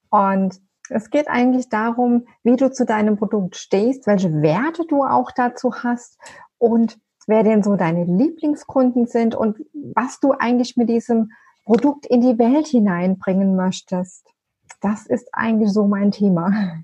Und 0.10 0.62
es 0.90 1.10
geht 1.10 1.28
eigentlich 1.28 1.68
darum, 1.68 2.26
wie 2.44 2.56
du 2.56 2.72
zu 2.72 2.86
deinem 2.86 3.18
Produkt 3.18 3.58
stehst, 3.58 4.08
welche 4.08 4.42
Werte 4.42 4.86
du 4.88 5.04
auch 5.04 5.32
dazu 5.36 5.74
hast 5.84 6.18
und 6.58 6.98
wer 7.28 7.44
denn 7.44 7.64
so 7.64 7.76
deine 7.76 8.06
Lieblingskunden 8.06 9.08
sind 9.08 9.36
und 9.36 9.58
was 9.94 10.22
du 10.22 10.32
eigentlich 10.32 10.78
mit 10.78 10.88
diesem 10.88 11.32
Produkt 11.70 12.08
in 12.08 12.22
die 12.22 12.40
Welt 12.40 12.66
hineinbringen 12.66 13.56
möchtest. 13.56 14.26
Das 14.82 15.06
ist 15.06 15.30
eigentlich 15.34 15.72
so 15.72 15.86
mein 15.86 16.10
Thema. 16.10 16.82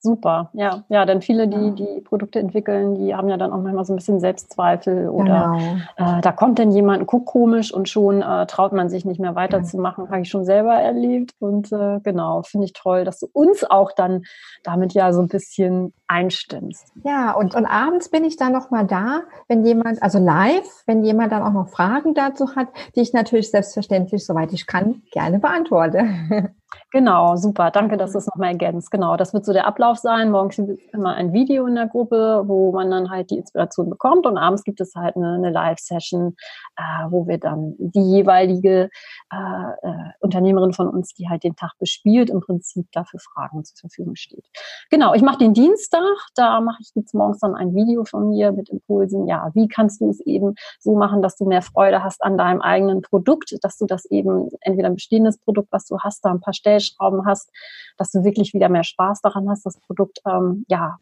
Super, 0.00 0.50
ja. 0.52 0.84
Ja, 0.88 1.04
denn 1.04 1.20
viele, 1.22 1.48
die 1.48 1.74
die 1.74 2.00
Produkte 2.02 2.38
entwickeln, 2.38 2.94
die 2.94 3.16
haben 3.16 3.28
ja 3.28 3.36
dann 3.36 3.52
auch 3.52 3.60
manchmal 3.60 3.84
so 3.84 3.92
ein 3.92 3.96
bisschen 3.96 4.20
Selbstzweifel 4.20 5.08
oder 5.08 5.56
genau. 5.96 6.18
äh, 6.18 6.20
da 6.20 6.30
kommt 6.30 6.60
dann 6.60 6.70
jemand, 6.70 7.06
guckt 7.08 7.26
komisch 7.26 7.74
und 7.74 7.88
schon 7.88 8.22
äh, 8.22 8.46
traut 8.46 8.72
man 8.72 8.88
sich 8.90 9.04
nicht 9.04 9.18
mehr 9.18 9.34
weiterzumachen. 9.34 10.04
Ja. 10.04 10.10
Habe 10.10 10.20
ich 10.22 10.30
schon 10.30 10.44
selber 10.44 10.74
erlebt 10.74 11.32
und 11.40 11.72
äh, 11.72 11.98
genau, 12.04 12.42
finde 12.42 12.66
ich 12.66 12.74
toll, 12.74 13.04
dass 13.04 13.18
du 13.18 13.28
uns 13.32 13.64
auch 13.68 13.90
dann 13.90 14.22
damit 14.62 14.94
ja 14.94 15.12
so 15.12 15.20
ein 15.20 15.28
bisschen 15.28 15.92
einstimmst. 16.06 16.92
Ja, 17.04 17.32
und, 17.32 17.56
und 17.56 17.66
abends 17.66 18.08
bin 18.08 18.24
ich 18.24 18.36
dann 18.36 18.52
nochmal 18.52 18.86
da, 18.86 19.22
wenn 19.48 19.64
jemand, 19.64 20.00
also 20.02 20.20
live, 20.20 20.84
wenn 20.86 21.04
jemand 21.04 21.32
dann 21.32 21.42
auch 21.42 21.52
noch 21.52 21.68
Fragen 21.70 22.14
dazu 22.14 22.54
hat, 22.54 22.68
die 22.94 23.00
ich 23.00 23.12
natürlich 23.12 23.50
selbstverständlich, 23.50 24.24
soweit 24.24 24.52
ich 24.52 24.66
kann, 24.66 25.02
gerne 25.10 25.40
beantworte. 25.40 26.06
Genau, 26.90 27.36
super. 27.36 27.70
Danke, 27.70 27.96
dass 27.96 28.12
du 28.12 28.18
es 28.18 28.26
nochmal 28.26 28.52
ergänzt. 28.52 28.90
Genau, 28.90 29.16
das 29.16 29.34
wird 29.34 29.44
so 29.44 29.52
der 29.52 29.66
Ablauf 29.66 29.98
sein. 29.98 30.30
Morgens 30.30 30.56
gibt 30.56 30.70
es 30.70 30.78
immer 30.92 31.14
ein 31.14 31.32
Video 31.32 31.66
in 31.66 31.74
der 31.74 31.86
Gruppe, 31.86 32.44
wo 32.46 32.72
man 32.72 32.90
dann 32.90 33.10
halt 33.10 33.30
die 33.30 33.38
Inspiration 33.38 33.90
bekommt 33.90 34.26
und 34.26 34.38
abends 34.38 34.64
gibt 34.64 34.80
es 34.80 34.94
halt 34.94 35.16
eine, 35.16 35.34
eine 35.34 35.50
Live-Session, 35.50 36.36
äh, 36.76 36.82
wo 37.10 37.26
wir 37.26 37.38
dann 37.38 37.74
die 37.78 38.16
jeweilige 38.16 38.90
äh, 39.32 39.36
äh, 39.82 39.92
Unternehmerin 40.20 40.72
von 40.72 40.88
uns, 40.88 41.14
die 41.14 41.28
halt 41.28 41.44
den 41.44 41.56
Tag 41.56 41.72
bespielt, 41.78 42.30
im 42.30 42.40
Prinzip 42.40 42.86
dafür 42.92 43.20
Fragen 43.20 43.64
zur 43.64 43.76
Verfügung 43.78 44.16
steht. 44.16 44.46
Genau, 44.90 45.14
ich 45.14 45.22
mache 45.22 45.38
den 45.38 45.54
Dienstag 45.54 45.68
Dienstag. 45.68 46.02
Da 46.34 46.60
mache 46.60 46.78
ich 46.80 46.90
jetzt 46.94 47.14
morgens 47.14 47.40
dann 47.40 47.54
ein 47.54 47.74
Video 47.74 48.04
von 48.04 48.28
mir 48.28 48.52
mit 48.52 48.68
Impulsen. 48.68 49.26
Ja, 49.26 49.50
wie 49.54 49.68
kannst 49.68 50.00
du 50.00 50.10
es 50.10 50.20
eben 50.20 50.54
so 50.80 50.94
machen, 50.94 51.22
dass 51.22 51.36
du 51.36 51.46
mehr 51.46 51.62
Freude 51.62 52.02
hast 52.02 52.22
an 52.22 52.36
deinem 52.36 52.60
eigenen 52.60 53.02
Produkt, 53.02 53.56
dass 53.62 53.78
du 53.78 53.86
das 53.86 54.04
eben 54.06 54.48
entweder 54.60 54.88
ein 54.88 54.94
bestehendes 54.94 55.38
Produkt, 55.38 55.68
was 55.70 55.86
du 55.86 55.98
hast, 56.00 56.24
da 56.24 56.30
ein 56.30 56.40
paar 56.40 56.54
Stellschrauben 56.58 57.26
hast, 57.26 57.50
dass 57.96 58.10
du 58.10 58.24
wirklich 58.24 58.54
wieder 58.54 58.68
mehr 58.68 58.84
Spaß 58.84 59.20
daran 59.22 59.48
hast, 59.48 59.64
das 59.64 59.78
Produkt 59.80 60.20
ähm, 60.26 60.64
ja 60.68 60.98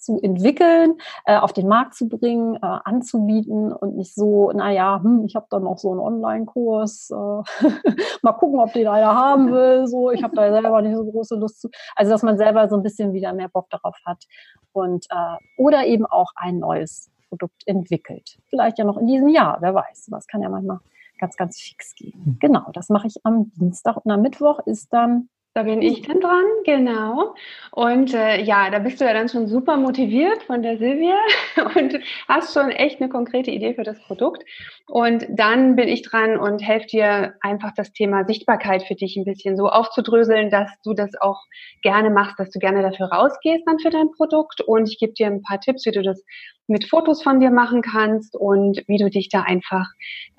zu 0.00 0.18
entwickeln, 0.22 0.94
äh, 1.26 1.36
auf 1.36 1.52
den 1.52 1.68
Markt 1.68 1.94
zu 1.94 2.08
bringen, 2.08 2.56
äh, 2.56 2.58
anzubieten 2.62 3.72
und 3.72 3.96
nicht 3.96 4.14
so, 4.14 4.50
naja, 4.50 5.00
hm, 5.02 5.24
ich 5.26 5.36
habe 5.36 5.46
da 5.50 5.60
noch 5.60 5.78
so 5.78 5.90
einen 5.90 6.00
Online-Kurs, 6.00 7.10
äh, 7.10 7.14
mal 8.22 8.32
gucken, 8.32 8.60
ob 8.60 8.72
den 8.72 8.88
einer 8.88 9.14
haben 9.14 9.52
will, 9.52 9.86
so, 9.86 10.10
ich 10.10 10.22
habe 10.22 10.34
da 10.34 10.50
selber 10.50 10.82
nicht 10.82 10.96
so 10.96 11.04
große 11.04 11.36
Lust 11.36 11.60
zu. 11.60 11.68
Also, 11.94 12.10
dass 12.10 12.22
man 12.22 12.38
selber 12.38 12.68
so 12.68 12.76
ein 12.76 12.82
bisschen 12.82 13.12
wieder 13.12 13.32
mehr 13.34 13.48
Bock 13.48 13.68
darauf 13.70 13.96
hat 14.06 14.24
und 14.72 15.06
äh, 15.10 15.36
oder 15.58 15.86
eben 15.86 16.06
auch 16.06 16.32
ein 16.34 16.58
neues 16.58 17.10
Produkt 17.28 17.62
entwickelt. 17.66 18.38
Vielleicht 18.48 18.78
ja 18.78 18.84
noch 18.84 18.96
in 18.96 19.06
diesem 19.06 19.28
Jahr, 19.28 19.58
wer 19.60 19.74
weiß. 19.74 20.08
Was 20.10 20.26
kann 20.26 20.42
ja 20.42 20.48
manchmal 20.48 20.80
ganz, 21.20 21.36
ganz 21.36 21.60
fix 21.60 21.94
gehen. 21.94 22.24
Hm. 22.24 22.36
Genau, 22.40 22.70
das 22.72 22.88
mache 22.88 23.06
ich 23.06 23.16
am 23.22 23.52
Dienstag 23.52 23.96
und 24.04 24.10
am 24.10 24.22
Mittwoch 24.22 24.60
ist 24.66 24.92
dann 24.92 25.28
da 25.52 25.64
bin 25.64 25.82
ich 25.82 26.02
dann 26.02 26.20
dran, 26.20 26.44
genau. 26.64 27.34
Und 27.72 28.14
äh, 28.14 28.40
ja, 28.40 28.70
da 28.70 28.78
bist 28.78 29.00
du 29.00 29.04
ja 29.04 29.12
dann 29.12 29.28
schon 29.28 29.48
super 29.48 29.76
motiviert 29.76 30.44
von 30.44 30.62
der 30.62 30.78
Silvia 30.78 31.16
und 31.74 31.98
hast 32.28 32.54
schon 32.54 32.70
echt 32.70 33.00
eine 33.00 33.10
konkrete 33.10 33.50
Idee 33.50 33.74
für 33.74 33.82
das 33.82 33.98
Produkt. 34.02 34.44
Und 34.86 35.26
dann 35.28 35.74
bin 35.74 35.88
ich 35.88 36.02
dran 36.02 36.38
und 36.38 36.62
helfe 36.62 36.86
dir 36.86 37.34
einfach 37.40 37.72
das 37.74 37.92
Thema 37.92 38.24
Sichtbarkeit 38.26 38.84
für 38.84 38.94
dich 38.94 39.16
ein 39.16 39.24
bisschen 39.24 39.56
so 39.56 39.66
aufzudröseln, 39.66 40.50
dass 40.50 40.70
du 40.84 40.94
das 40.94 41.20
auch 41.20 41.42
gerne 41.82 42.10
machst, 42.10 42.38
dass 42.38 42.50
du 42.50 42.60
gerne 42.60 42.82
dafür 42.82 43.06
rausgehst 43.06 43.64
dann 43.66 43.80
für 43.80 43.90
dein 43.90 44.12
Produkt. 44.12 44.60
Und 44.60 44.88
ich 44.88 45.00
gebe 45.00 45.14
dir 45.14 45.26
ein 45.26 45.42
paar 45.42 45.58
Tipps, 45.58 45.84
wie 45.84 45.90
du 45.90 46.02
das 46.02 46.22
mit 46.70 46.88
Fotos 46.88 47.22
von 47.22 47.40
dir 47.40 47.50
machen 47.50 47.82
kannst 47.82 48.36
und 48.36 48.82
wie 48.86 48.96
du 48.96 49.10
dich 49.10 49.28
da 49.28 49.42
einfach 49.42 49.86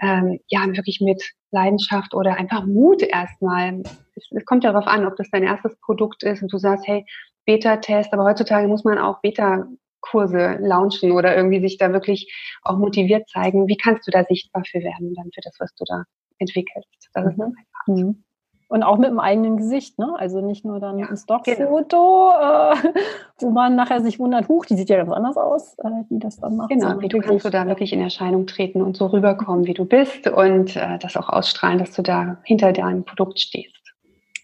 ähm, 0.01 0.39
ja 0.47 0.65
wirklich 0.65 1.01
mit 1.01 1.21
Leidenschaft 1.51 2.13
oder 2.13 2.38
einfach 2.38 2.65
Mut 2.65 3.03
erstmal. 3.03 3.83
Es 4.15 4.45
kommt 4.45 4.63
ja 4.63 4.71
darauf 4.71 4.88
an, 4.88 5.05
ob 5.05 5.15
das 5.17 5.29
dein 5.29 5.43
erstes 5.43 5.77
Produkt 5.81 6.23
ist 6.23 6.41
und 6.41 6.51
du 6.51 6.57
sagst, 6.57 6.88
hey, 6.88 7.05
Beta-Test, 7.45 8.13
aber 8.13 8.23
heutzutage 8.23 8.67
muss 8.67 8.83
man 8.83 8.97
auch 8.97 9.19
Beta-Kurse 9.21 10.57
launchen 10.61 11.11
oder 11.11 11.35
irgendwie 11.35 11.59
sich 11.59 11.77
da 11.77 11.91
wirklich 11.91 12.31
auch 12.63 12.77
motiviert 12.77 13.27
zeigen. 13.29 13.67
Wie 13.67 13.77
kannst 13.77 14.07
du 14.07 14.11
da 14.11 14.23
sichtbar 14.23 14.63
für 14.65 14.79
werden, 14.79 15.13
dann 15.15 15.31
für 15.33 15.41
das, 15.41 15.55
was 15.59 15.73
du 15.75 15.83
da 15.85 16.03
entwickelst? 16.38 16.88
Das 17.13 17.25
ist 17.25 17.38
dann 17.38 17.55
einfach. 17.57 17.88
Mhm. 17.88 18.23
Und 18.71 18.83
auch 18.83 18.97
mit 18.97 19.09
dem 19.09 19.19
eigenen 19.19 19.57
Gesicht, 19.57 19.99
ne? 19.99 20.13
Also 20.17 20.39
nicht 20.39 20.63
nur 20.63 20.79
dann 20.79 20.97
ja, 20.97 21.07
ein 21.07 21.17
Stockfoto, 21.17 22.31
genau. 22.31 22.71
äh, 22.71 22.93
wo 23.39 23.49
man 23.49 23.75
nachher 23.75 23.99
sich 23.99 24.17
wundert, 24.17 24.47
huch, 24.47 24.65
die 24.65 24.77
sieht 24.77 24.89
ja 24.89 24.95
ganz 24.95 25.11
anders 25.11 25.35
aus, 25.35 25.77
äh, 25.79 25.89
die 26.09 26.19
das 26.19 26.39
dann 26.39 26.55
macht. 26.55 26.69
Genau, 26.69 27.01
wie 27.01 27.09
du 27.09 27.19
kannst 27.19 27.43
du 27.43 27.49
da 27.49 27.67
wirklich 27.67 27.91
in 27.91 27.99
Erscheinung 27.99 28.47
treten 28.47 28.81
und 28.81 28.95
so 28.95 29.07
rüberkommen, 29.07 29.65
wie 29.65 29.73
du 29.73 29.83
bist 29.83 30.25
und 30.25 30.77
äh, 30.77 30.97
das 30.99 31.17
auch 31.17 31.27
ausstrahlen, 31.27 31.79
dass 31.79 31.91
du 31.91 32.01
da 32.01 32.37
hinter 32.43 32.71
deinem 32.71 33.03
Produkt 33.03 33.41
stehst. 33.41 33.75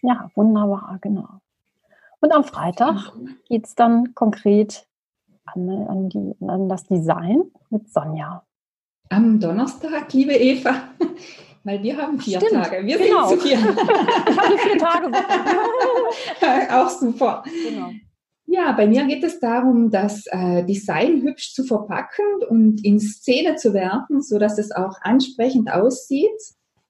Ja, 0.02 0.30
wunderbar, 0.34 0.98
genau. 1.00 1.40
Und 2.20 2.30
am 2.34 2.44
Freitag 2.44 3.14
geht 3.48 3.64
es 3.64 3.76
dann 3.76 4.14
konkret 4.14 4.86
an, 5.46 5.70
an, 5.88 6.08
die, 6.10 6.34
an 6.46 6.68
das 6.68 6.84
Design 6.84 7.44
mit 7.70 7.88
Sonja. 7.90 8.42
Am 9.08 9.40
Donnerstag, 9.40 10.12
liebe 10.12 10.34
Eva, 10.34 10.74
weil 11.68 11.82
wir 11.82 11.98
haben 11.98 12.18
vier 12.18 12.40
Stimmt, 12.40 12.64
Tage. 12.64 12.86
Wir 12.86 12.96
genau. 12.96 13.28
sind 13.28 13.42
zu 13.42 13.46
vier. 13.46 13.58
ich 14.30 14.36
hatte 14.38 14.58
vier 14.58 14.78
Tage. 14.78 15.12
Auch 16.74 16.88
super. 16.88 17.44
Genau. 17.44 17.90
Ja, 18.46 18.72
bei 18.72 18.86
mir 18.86 19.04
geht 19.04 19.22
es 19.22 19.38
darum, 19.38 19.90
das 19.90 20.24
äh, 20.28 20.64
Design 20.64 21.20
hübsch 21.20 21.52
zu 21.52 21.64
verpacken 21.64 22.24
und 22.48 22.82
in 22.82 22.98
Szene 22.98 23.56
zu 23.56 23.74
werfen, 23.74 24.22
so 24.22 24.38
dass 24.38 24.56
es 24.56 24.70
auch 24.70 24.96
ansprechend 25.02 25.70
aussieht. 25.70 26.40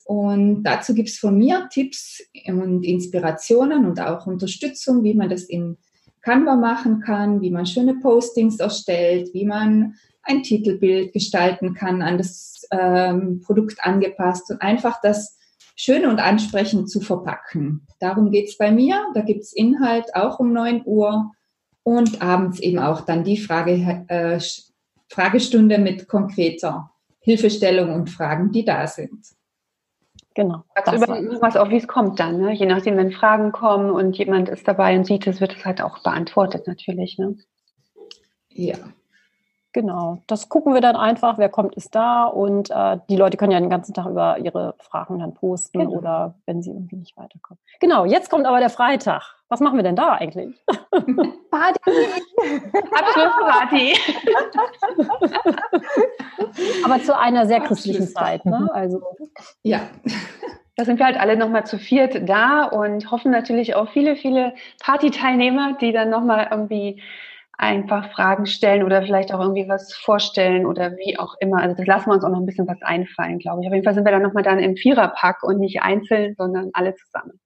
Und 0.04 0.62
dazu 0.62 0.94
gibt 0.94 1.08
es 1.08 1.18
von 1.18 1.36
mir 1.36 1.68
Tipps 1.72 2.22
und 2.46 2.84
Inspirationen 2.84 3.84
und 3.84 4.00
auch 4.00 4.28
Unterstützung, 4.28 5.02
wie 5.02 5.14
man 5.14 5.28
das 5.28 5.42
in 5.42 5.76
Canva 6.22 6.54
machen 6.54 7.00
kann, 7.00 7.40
wie 7.40 7.50
man 7.50 7.66
schöne 7.66 7.96
Postings 7.96 8.60
erstellt, 8.60 9.30
wie 9.34 9.44
man 9.44 9.94
ein 10.28 10.42
Titelbild 10.42 11.12
gestalten 11.12 11.74
kann, 11.74 12.02
an 12.02 12.18
das 12.18 12.66
ähm, 12.70 13.40
Produkt 13.40 13.84
angepasst 13.84 14.50
und 14.50 14.60
einfach 14.62 15.00
das 15.00 15.38
schön 15.74 16.06
und 16.06 16.18
ansprechend 16.18 16.90
zu 16.90 17.00
verpacken. 17.00 17.86
Darum 18.00 18.30
geht 18.30 18.48
es 18.48 18.58
bei 18.58 18.70
mir. 18.70 19.06
Da 19.14 19.22
gibt 19.22 19.42
es 19.42 19.52
Inhalt 19.52 20.14
auch 20.14 20.38
um 20.38 20.52
9 20.52 20.82
Uhr 20.84 21.32
und 21.82 22.20
abends 22.20 22.60
eben 22.60 22.78
auch 22.78 23.02
dann 23.02 23.24
die 23.24 23.38
Frage, 23.38 24.04
äh, 24.08 24.40
Fragestunde 25.08 25.78
mit 25.78 26.08
konkreter 26.08 26.90
Hilfestellung 27.20 27.94
und 27.94 28.10
Fragen, 28.10 28.52
die 28.52 28.64
da 28.64 28.86
sind. 28.86 29.24
Genau. 30.34 30.62
Tagsüber 30.74 31.20
was 31.40 31.56
auch, 31.56 31.68
wie 31.70 31.78
es 31.78 31.88
kommt 31.88 32.20
dann, 32.20 32.40
ne? 32.40 32.52
Je 32.52 32.66
nachdem, 32.66 32.96
wenn 32.96 33.10
Fragen 33.10 33.50
kommen 33.50 33.90
und 33.90 34.16
jemand 34.16 34.48
ist 34.48 34.68
dabei 34.68 34.96
und 34.96 35.04
sieht 35.04 35.26
es, 35.26 35.40
wird 35.40 35.56
es 35.56 35.64
halt 35.64 35.80
auch 35.80 36.02
beantwortet 36.02 36.66
natürlich. 36.66 37.18
Ne? 37.18 37.36
Ja. 38.50 38.76
Genau, 39.72 40.18
das 40.26 40.48
gucken 40.48 40.72
wir 40.72 40.80
dann 40.80 40.96
einfach, 40.96 41.36
wer 41.36 41.50
kommt, 41.50 41.74
ist 41.74 41.94
da 41.94 42.24
und 42.24 42.70
äh, 42.70 42.98
die 43.10 43.16
Leute 43.16 43.36
können 43.36 43.52
ja 43.52 43.60
den 43.60 43.68
ganzen 43.68 43.92
Tag 43.92 44.06
über 44.06 44.38
ihre 44.38 44.74
Fragen 44.78 45.18
dann 45.18 45.34
posten 45.34 45.80
genau. 45.80 45.92
oder 45.92 46.34
wenn 46.46 46.62
sie 46.62 46.70
irgendwie 46.70 46.96
nicht 46.96 47.16
weiterkommen. 47.18 47.60
Genau, 47.78 48.06
jetzt 48.06 48.30
kommt 48.30 48.46
aber 48.46 48.60
der 48.60 48.70
Freitag. 48.70 49.34
Was 49.50 49.60
machen 49.60 49.76
wir 49.76 49.82
denn 49.82 49.96
da 49.96 50.14
eigentlich? 50.14 50.54
Party! 51.50 51.80
Abschlussparty! 52.92 53.94
aber 56.84 57.02
zu 57.02 57.18
einer 57.18 57.46
sehr 57.46 57.60
christlichen 57.60 58.08
Zeit, 58.08 58.44
ne? 58.46 58.68
Also. 58.72 59.02
Ja. 59.62 59.80
Da 60.76 60.84
sind 60.84 60.98
wir 60.98 61.06
halt 61.06 61.18
alle 61.18 61.36
nochmal 61.36 61.66
zu 61.66 61.78
viert 61.78 62.28
da 62.28 62.64
und 62.64 63.10
hoffen 63.10 63.32
natürlich 63.32 63.74
auf 63.74 63.88
viele, 63.90 64.16
viele 64.16 64.54
Partyteilnehmer, 64.80 65.76
die 65.80 65.92
dann 65.92 66.08
nochmal 66.08 66.48
irgendwie 66.50 67.02
einfach 67.58 68.12
Fragen 68.12 68.46
stellen 68.46 68.84
oder 68.84 69.02
vielleicht 69.02 69.34
auch 69.34 69.40
irgendwie 69.40 69.68
was 69.68 69.92
vorstellen 69.94 70.64
oder 70.64 70.92
wie 70.96 71.18
auch 71.18 71.34
immer. 71.40 71.60
Also 71.60 71.76
das 71.76 71.86
lassen 71.86 72.08
wir 72.08 72.14
uns 72.14 72.24
auch 72.24 72.30
noch 72.30 72.40
ein 72.40 72.46
bisschen 72.46 72.68
was 72.68 72.80
einfallen, 72.82 73.38
glaube 73.38 73.62
ich. 73.62 73.68
Auf 73.68 73.74
jeden 73.74 73.84
Fall 73.84 73.94
sind 73.94 74.04
wir 74.04 74.12
dann 74.12 74.22
nochmal 74.22 74.44
dann 74.44 74.60
im 74.60 74.76
Viererpack 74.76 75.42
und 75.42 75.58
nicht 75.58 75.82
einzeln, 75.82 76.34
sondern 76.36 76.70
alle 76.72 76.94
zusammen. 76.94 77.40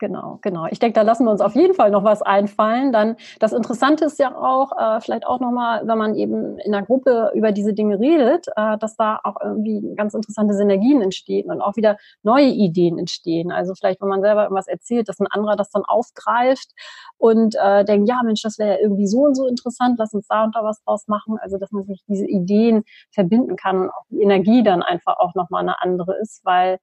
Genau, 0.00 0.38
genau. 0.42 0.66
Ich 0.70 0.78
denke, 0.78 0.94
da 0.94 1.02
lassen 1.02 1.24
wir 1.24 1.32
uns 1.32 1.40
auf 1.40 1.56
jeden 1.56 1.74
Fall 1.74 1.90
noch 1.90 2.04
was 2.04 2.22
einfallen. 2.22 2.92
Dann 2.92 3.16
das 3.40 3.52
Interessante 3.52 4.04
ist 4.04 4.18
ja 4.20 4.36
auch, 4.36 4.70
äh, 4.78 5.00
vielleicht 5.00 5.26
auch 5.26 5.40
nochmal, 5.40 5.82
wenn 5.86 5.98
man 5.98 6.14
eben 6.14 6.56
in 6.58 6.70
der 6.70 6.82
Gruppe 6.82 7.32
über 7.34 7.50
diese 7.50 7.74
Dinge 7.74 7.98
redet, 7.98 8.46
äh, 8.54 8.78
dass 8.78 8.96
da 8.96 9.18
auch 9.24 9.34
irgendwie 9.42 9.94
ganz 9.96 10.14
interessante 10.14 10.54
Synergien 10.54 11.02
entstehen 11.02 11.50
und 11.50 11.60
auch 11.60 11.74
wieder 11.76 11.96
neue 12.22 12.46
Ideen 12.46 12.96
entstehen. 12.96 13.50
Also 13.50 13.74
vielleicht, 13.74 14.00
wenn 14.00 14.08
man 14.08 14.20
selber 14.22 14.44
irgendwas 14.44 14.68
erzählt, 14.68 15.08
dass 15.08 15.18
ein 15.18 15.26
anderer 15.26 15.56
das 15.56 15.70
dann 15.70 15.82
aufgreift 15.84 16.70
und 17.16 17.56
äh, 17.60 17.84
denkt, 17.84 18.08
ja 18.08 18.20
Mensch, 18.24 18.42
das 18.42 18.58
wäre 18.58 18.74
ja 18.74 18.78
irgendwie 18.80 19.08
so 19.08 19.22
und 19.24 19.34
so 19.34 19.46
interessant, 19.48 19.96
lass 19.98 20.14
uns 20.14 20.28
da 20.28 20.44
und 20.44 20.54
da 20.54 20.62
was 20.62 20.80
draus 20.84 21.08
machen. 21.08 21.38
Also 21.40 21.58
dass 21.58 21.72
man 21.72 21.84
sich 21.86 22.02
diese 22.06 22.26
Ideen 22.26 22.84
verbinden 23.10 23.56
kann 23.56 23.80
und 23.82 23.90
auch 23.90 24.04
die 24.10 24.22
Energie 24.22 24.62
dann 24.62 24.82
einfach 24.82 25.16
auch 25.18 25.34
nochmal 25.34 25.62
eine 25.62 25.82
andere 25.82 26.16
ist, 26.20 26.44
weil 26.44 26.78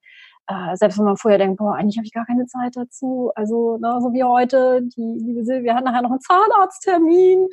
äh, 0.47 0.75
selbst 0.75 0.97
wenn 0.97 1.05
man 1.05 1.17
vorher 1.17 1.39
denkt, 1.39 1.57
boah, 1.57 1.75
eigentlich 1.75 1.97
habe 1.97 2.05
ich 2.05 2.13
gar 2.13 2.25
keine 2.25 2.45
Zeit 2.45 2.75
dazu. 2.75 3.31
Also 3.35 3.77
ne, 3.77 3.99
so 4.01 4.13
wie 4.13 4.23
heute, 4.23 4.81
die 4.83 5.19
liebe 5.19 5.43
Silvia 5.43 5.75
hat 5.75 5.85
nachher 5.85 6.01
noch 6.01 6.11
einen 6.11 6.21
Zahnarzttermin. 6.21 7.47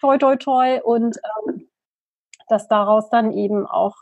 Toi, 0.00 0.18
toi, 0.18 0.36
toi. 0.36 0.80
Und 0.82 1.18
ähm, 1.46 1.68
dass 2.48 2.68
daraus 2.68 3.08
dann 3.08 3.32
eben 3.32 3.66
auch 3.66 3.96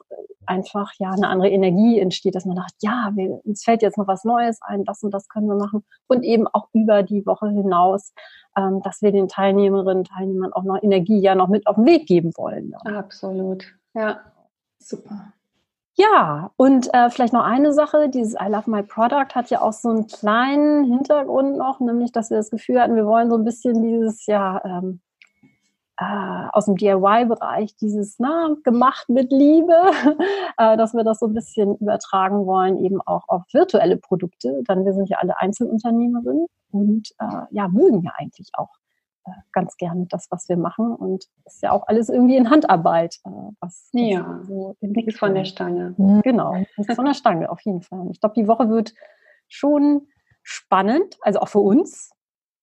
einfach 0.47 0.93
ja 0.99 1.11
eine 1.11 1.29
andere 1.29 1.50
Energie 1.50 2.00
entsteht, 2.00 2.35
dass 2.35 2.45
man 2.45 2.57
sagt, 2.57 2.75
ja, 2.81 3.12
wir, 3.14 3.40
uns 3.45 3.62
fällt 3.62 3.83
jetzt 3.83 3.97
noch 3.97 4.09
was 4.09 4.25
Neues 4.25 4.59
ein, 4.62 4.85
das 4.85 5.02
und 5.05 5.12
das 5.12 5.29
können 5.29 5.47
wir 5.47 5.55
machen. 5.55 5.85
Und 6.09 6.25
eben 6.25 6.49
auch 6.49 6.69
über 6.73 7.05
die 7.05 7.25
Woche 7.26 7.49
hinaus, 7.49 8.12
ähm, 8.57 8.81
dass 8.83 9.02
wir 9.02 9.12
den 9.12 9.29
Teilnehmerinnen, 9.29 10.05
Teilnehmern 10.05 10.52
auch 10.52 10.64
noch 10.64 10.83
Energie 10.83 11.21
ja 11.21 11.37
noch 11.37 11.49
mit 11.49 11.67
auf 11.69 11.76
den 11.76 11.87
Weg 11.87 12.07
geben 12.07 12.33
wollen. 12.37 12.73
Ja. 12.73 12.99
Absolut. 12.99 13.73
Ja. 13.95 14.21
Super. 14.81 15.33
Ja, 16.00 16.50
und 16.57 16.88
äh, 16.95 17.11
vielleicht 17.11 17.35
noch 17.35 17.45
eine 17.45 17.75
Sache, 17.75 18.09
dieses 18.09 18.33
I 18.33 18.49
Love 18.49 18.71
My 18.71 18.83
Product 18.83 19.35
hat 19.35 19.50
ja 19.50 19.61
auch 19.61 19.75
so 19.75 19.90
einen 19.90 20.07
kleinen 20.07 20.85
Hintergrund 20.85 21.59
noch, 21.59 21.78
nämlich, 21.78 22.11
dass 22.11 22.30
wir 22.30 22.38
das 22.38 22.50
Gefühl 22.50 22.80
hatten, 22.80 22.97
wir 22.97 23.04
wollen 23.04 23.28
so 23.28 23.37
ein 23.37 23.45
bisschen 23.45 23.83
dieses, 23.83 24.25
ja, 24.25 24.62
ähm, 24.64 25.00
äh, 25.99 26.49
aus 26.52 26.64
dem 26.64 26.76
DIY-Bereich, 26.76 27.76
dieses, 27.76 28.19
na, 28.19 28.57
gemacht 28.64 29.11
mit 29.11 29.30
Liebe, 29.30 29.75
äh, 30.57 30.78
dass 30.78 30.95
wir 30.95 31.04
das 31.04 31.19
so 31.19 31.26
ein 31.26 31.35
bisschen 31.35 31.76
übertragen 31.76 32.47
wollen, 32.47 32.78
eben 32.78 33.02
auch 33.02 33.25
auf 33.28 33.42
virtuelle 33.52 33.99
Produkte, 33.99 34.62
denn 34.71 34.87
wir 34.87 34.95
sind 34.95 35.11
ja 35.11 35.19
alle 35.19 35.38
Einzelunternehmerinnen 35.38 36.47
und 36.71 37.11
äh, 37.19 37.42
ja, 37.50 37.69
mögen 37.69 38.02
ja 38.02 38.12
eigentlich 38.16 38.49
auch 38.54 38.71
ganz 39.52 39.76
gerne 39.76 40.06
das, 40.08 40.28
was 40.30 40.48
wir 40.48 40.56
machen. 40.56 40.94
Und 40.94 41.26
ist 41.44 41.62
ja 41.62 41.72
auch 41.72 41.86
alles 41.86 42.08
irgendwie 42.08 42.36
in 42.36 42.50
Handarbeit. 42.50 43.16
Äh, 43.24 43.30
was 43.60 43.88
ja, 43.92 44.40
so 44.44 44.76
nichts 44.80 45.18
von 45.18 45.34
der 45.34 45.44
Stange. 45.44 45.94
Genau, 46.22 46.54
nichts 46.76 46.94
von 46.94 47.04
der 47.04 47.14
Stange, 47.14 47.50
auf 47.50 47.60
jeden 47.62 47.82
Fall. 47.82 48.08
Ich 48.10 48.20
glaube, 48.20 48.34
die 48.36 48.48
Woche 48.48 48.68
wird 48.68 48.94
schon 49.48 50.08
spannend, 50.42 51.18
also 51.22 51.40
auch 51.40 51.48
für 51.48 51.60
uns. 51.60 52.10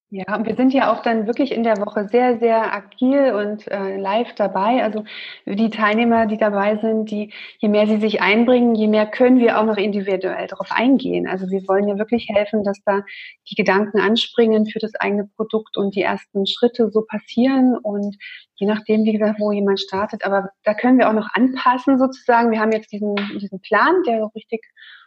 Ja, 0.10 0.46
wir 0.46 0.56
sind 0.56 0.74
ja 0.74 0.90
auch 0.90 1.02
dann 1.02 1.28
wirklich 1.28 1.52
in 1.52 1.64
der 1.64 1.80
Woche 1.80 2.08
sehr, 2.08 2.40
sehr 2.40 2.74
agil 2.74 3.34
und 3.34 3.68
äh, 3.70 3.98
live 3.98 4.34
dabei. 4.36 4.82
Also 4.82 5.04
die 5.46 5.70
Teilnehmer, 5.70 6.28
die 6.28 6.38
dabei 6.38 6.78
sind, 6.78 7.12
die, 7.12 7.34
je 7.60 7.68
mehr 7.68 7.88
sie 7.88 7.98
sich 8.00 8.22
einbringen, 8.22 8.74
je 8.74 8.88
mehr 8.88 9.06
können 9.06 9.38
wir 9.38 9.60
auch 9.60 9.66
noch 9.66 9.76
individuell 9.76 10.48
darauf 10.48 10.72
eingehen. 10.72 11.28
Also 11.28 11.50
wir 11.50 11.68
wollen 11.68 11.90
ja 11.90 11.98
wirklich 11.98 12.30
helfen, 12.30 12.64
dass 12.64 12.82
da 12.86 13.02
die 13.50 13.56
Gedanken 13.56 14.00
anspringen 14.00 14.66
für 14.66 14.80
das 14.80 14.96
eigene 14.96 15.28
Produkt 15.36 15.76
und 15.76 15.94
die 15.94 16.04
ersten 16.04 16.48
Schritte 16.48 16.90
so 16.90 17.02
passieren 17.06 17.78
und 17.78 18.16
je 18.56 18.66
nachdem, 18.66 19.04
wie 19.04 19.12
gesagt, 19.12 19.42
wo 19.42 19.52
jemand 19.52 19.82
startet. 19.82 20.24
Aber 20.24 20.52
da 20.64 20.74
können 20.74 21.00
wir 21.00 21.10
auch 21.10 21.14
noch 21.14 21.28
anpassen 21.34 21.98
sozusagen. 21.98 22.52
Wir 22.52 22.62
haben 22.62 22.72
jetzt 22.72 22.94
diesen, 22.94 23.14
diesen 23.42 23.60
Plan, 23.60 24.04
der 24.08 24.22
so 24.22 24.28
richtig 24.28 24.62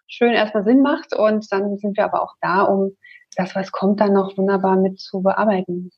schön 0.09 0.35
erstmal 0.35 0.65
Sinn 0.65 0.83
macht 0.83 1.17
und 1.17 1.51
dann 1.51 1.79
sind 1.79 1.97
wir 1.97 2.05
aber 2.05 2.23
auch 2.23 2.35
da, 2.43 2.65
um 2.65 2.97
das, 3.37 3.55
was 3.55 3.73
kommt, 3.73 4.01
dann 4.01 4.13
noch 4.13 4.37
wunderbar 4.37 4.77
mit 4.77 5.01
zu 5.01 5.23
bearbeiten. 5.23 5.91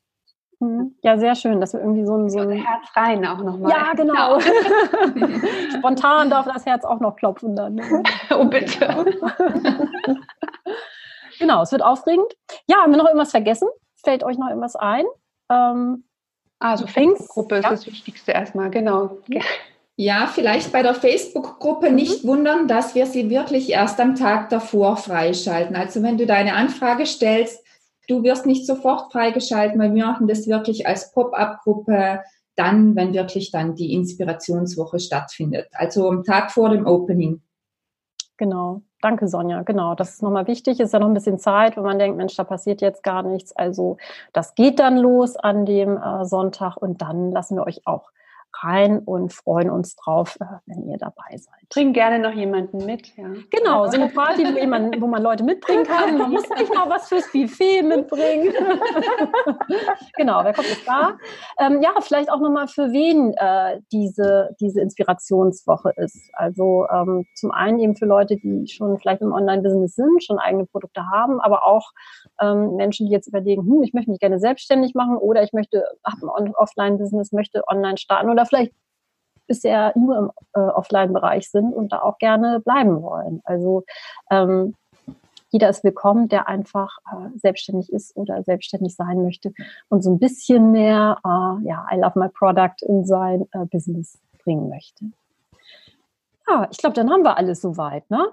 Mhm. 0.59 0.95
Ja, 1.01 1.17
sehr 1.17 1.35
schön, 1.35 1.59
dass 1.59 1.73
wir 1.73 1.81
irgendwie 1.81 2.05
so 2.05 2.15
ein, 2.15 2.29
so 2.29 2.39
ein 2.39 2.51
Herz 2.51 2.87
rein 2.95 3.25
auch 3.25 3.39
nochmal. 3.39 3.71
Ja, 3.71 3.93
genau. 3.93 4.39
Spontan 5.77 6.29
darf 6.29 6.45
das 6.45 6.65
Herz 6.65 6.85
auch 6.85 6.99
noch 6.99 7.15
klopfen 7.15 7.55
dann. 7.55 7.79
oh, 8.31 8.45
bitte. 8.45 9.05
genau, 11.39 11.61
es 11.61 11.71
wird 11.71 11.83
aufregend. 11.83 12.33
Ja, 12.67 12.77
haben 12.77 12.91
wir 12.91 12.97
noch 12.97 13.07
irgendwas 13.07 13.31
vergessen? 13.31 13.67
Fällt 14.03 14.23
euch 14.23 14.37
noch 14.37 14.49
irgendwas 14.49 14.75
ein? 14.75 15.05
Ähm, 15.49 16.05
also 16.59 16.87
Facebook-Gruppe 16.87 17.57
ist 17.57 17.63
ja. 17.63 17.69
das 17.71 17.85
Wichtigste 17.85 18.31
erstmal, 18.31 18.69
genau. 18.69 19.17
Ja, 19.95 20.27
vielleicht 20.27 20.71
bei 20.71 20.81
der 20.81 20.95
Facebook-Gruppe 20.95 21.89
mhm. 21.89 21.95
nicht 21.95 22.23
wundern, 22.25 22.67
dass 22.67 22.95
wir 22.95 23.05
sie 23.05 23.29
wirklich 23.29 23.69
erst 23.69 23.99
am 23.99 24.15
Tag 24.15 24.49
davor 24.49 24.97
freischalten. 24.97 25.75
Also 25.75 26.01
wenn 26.01 26.17
du 26.17 26.25
deine 26.25 26.55
Anfrage 26.55 27.05
stellst, 27.05 27.63
du 28.07 28.23
wirst 28.23 28.45
nicht 28.45 28.65
sofort 28.65 29.11
freigeschalten, 29.11 29.79
weil 29.79 29.93
wir 29.93 30.05
machen 30.05 30.27
das 30.27 30.47
wirklich 30.47 30.87
als 30.87 31.11
Pop-up-Gruppe 31.11 32.21
dann, 32.55 32.95
wenn 32.95 33.13
wirklich 33.13 33.51
dann 33.51 33.75
die 33.75 33.93
Inspirationswoche 33.93 34.99
stattfindet. 34.99 35.67
Also 35.73 36.07
am 36.09 36.23
Tag 36.23 36.51
vor 36.51 36.69
dem 36.69 36.85
Opening. 36.85 37.41
Genau. 38.37 38.81
Danke, 39.01 39.27
Sonja. 39.27 39.63
Genau, 39.63 39.95
das 39.95 40.11
ist 40.11 40.23
nochmal 40.23 40.47
wichtig. 40.47 40.79
Ist 40.79 40.93
ja 40.93 40.99
noch 40.99 41.07
ein 41.07 41.13
bisschen 41.13 41.37
Zeit, 41.37 41.75
wenn 41.75 41.83
man 41.83 41.99
denkt, 41.99 42.17
Mensch, 42.17 42.35
da 42.35 42.43
passiert 42.43 42.81
jetzt 42.81 43.03
gar 43.03 43.21
nichts. 43.21 43.51
Also 43.51 43.97
das 44.31 44.55
geht 44.55 44.79
dann 44.79 44.97
los 44.97 45.35
an 45.35 45.65
dem 45.65 45.97
äh, 45.97 46.25
Sonntag 46.25 46.77
und 46.77 47.01
dann 47.01 47.31
lassen 47.31 47.57
wir 47.57 47.67
euch 47.67 47.85
auch 47.85 48.11
rein 48.61 48.99
und 48.99 49.33
freuen 49.33 49.69
uns 49.69 49.95
drauf, 49.95 50.37
äh, 50.39 50.45
wenn 50.65 50.87
ihr 50.89 50.97
dabei 50.97 51.37
seid. 51.37 51.69
Bring 51.69 51.93
gerne 51.93 52.19
noch 52.19 52.33
jemanden 52.33 52.85
mit. 52.85 53.15
Ja. 53.17 53.29
Genau, 53.51 53.87
so 53.87 53.99
eine 53.99 54.09
Party, 54.09 54.43
wo, 54.45 54.57
jemand, 54.57 54.99
wo 55.01 55.07
man 55.07 55.21
Leute 55.21 55.43
mitbringen 55.43 55.83
kann. 55.85 56.17
Man 56.17 56.31
muss 56.31 56.47
nicht 56.49 56.73
mal 56.73 56.89
was 56.89 57.07
fürs 57.07 57.31
Buffet 57.31 57.81
mitbringen. 57.83 58.53
genau, 60.17 60.43
wer 60.43 60.53
kommt 60.53 60.67
jetzt 60.67 60.87
da? 60.87 61.17
Ähm, 61.59 61.81
ja, 61.81 61.93
vielleicht 62.01 62.31
auch 62.31 62.39
nochmal 62.39 62.67
für 62.67 62.91
wen 62.91 63.33
äh, 63.33 63.81
diese, 63.91 64.55
diese 64.59 64.81
Inspirationswoche 64.81 65.93
ist. 65.97 66.29
Also 66.33 66.87
ähm, 66.93 67.25
zum 67.35 67.51
einen 67.51 67.79
eben 67.79 67.95
für 67.95 68.05
Leute, 68.05 68.37
die 68.37 68.67
schon 68.67 68.97
vielleicht 68.99 69.21
im 69.21 69.33
Online-Business 69.33 69.95
sind, 69.95 70.23
schon 70.23 70.39
eigene 70.39 70.65
Produkte 70.65 71.09
haben, 71.11 71.41
aber 71.41 71.65
auch 71.65 71.91
ähm, 72.41 72.75
Menschen, 72.75 73.07
die 73.07 73.11
jetzt 73.11 73.27
überlegen, 73.27 73.63
hm, 73.63 73.83
ich 73.83 73.93
möchte 73.93 74.11
mich 74.11 74.19
gerne 74.19 74.39
selbstständig 74.39 74.93
machen 74.95 75.17
oder 75.17 75.43
ich 75.43 75.53
möchte, 75.53 75.83
habe 76.05 76.33
ein 76.37 76.55
Offline-Business, 76.55 77.31
möchte 77.31 77.63
online 77.67 77.97
starten 77.97 78.29
oder 78.29 78.42
vielleicht 78.45 78.73
bisher 79.47 79.93
nur 79.95 80.17
im 80.17 80.31
äh, 80.53 80.59
Offline-Bereich 80.59 81.49
sind 81.49 81.73
und 81.73 81.91
da 81.91 82.01
auch 82.01 82.17
gerne 82.17 82.59
bleiben 82.59 83.01
wollen. 83.01 83.41
Also 83.43 83.83
ähm, 84.31 84.75
jeder 85.49 85.69
ist 85.69 85.83
willkommen, 85.83 86.29
der 86.29 86.47
einfach 86.47 86.97
äh, 87.11 87.37
selbstständig 87.37 87.91
ist 87.93 88.15
oder 88.17 88.41
selbstständig 88.43 88.95
sein 88.95 89.21
möchte 89.23 89.53
und 89.89 90.01
so 90.01 90.11
ein 90.11 90.19
bisschen 90.19 90.71
mehr, 90.71 91.19
äh, 91.23 91.67
ja, 91.67 91.85
I 91.91 91.97
love 91.97 92.17
my 92.17 92.29
product 92.29 92.81
in 92.87 93.05
sein 93.05 93.47
äh, 93.51 93.65
Business 93.65 94.17
bringen 94.43 94.69
möchte. 94.69 95.05
Ja, 96.47 96.67
ich 96.71 96.77
glaube, 96.77 96.95
dann 96.95 97.09
haben 97.09 97.23
wir 97.23 97.37
alles 97.37 97.61
soweit, 97.61 98.09
ne? 98.09 98.31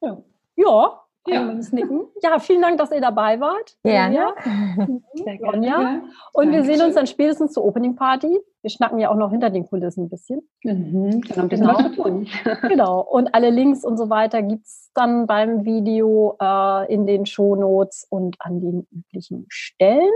Ja. 0.00 0.18
Ja, 0.56 1.01
ja. 1.26 1.54
Nicken. 1.70 2.02
Ja, 2.22 2.38
vielen 2.38 2.62
Dank, 2.62 2.78
dass 2.78 2.90
ihr 2.90 3.00
dabei 3.00 3.38
wart. 3.40 3.76
Gerne. 3.84 4.14
Ja. 4.14 4.34
Und 6.32 6.52
wir 6.52 6.64
sehen 6.64 6.82
uns 6.82 6.94
dann 6.94 7.06
spätestens 7.06 7.52
zur 7.52 7.64
Opening 7.64 7.96
Party. 7.96 8.40
Wir 8.62 8.70
schnacken 8.70 8.98
ja 8.98 9.10
auch 9.10 9.16
noch 9.16 9.30
hinter 9.30 9.50
den 9.50 9.66
Kulissen 9.66 10.04
ein 10.04 10.10
bisschen. 10.10 10.48
Mhm, 10.62 11.20
genau. 11.20 11.48
genau. 11.48 12.24
genau. 12.68 13.00
Und 13.00 13.34
alle 13.34 13.50
Links 13.50 13.84
und 13.84 13.96
so 13.96 14.10
weiter 14.10 14.42
gibt 14.42 14.64
es 14.64 14.90
dann 14.94 15.26
beim 15.26 15.64
Video 15.64 16.36
äh, 16.40 16.92
in 16.92 17.06
den 17.06 17.26
Shownotes 17.26 18.06
und 18.08 18.36
an 18.40 18.60
den 18.60 18.86
üblichen 18.90 19.46
Stellen 19.48 20.10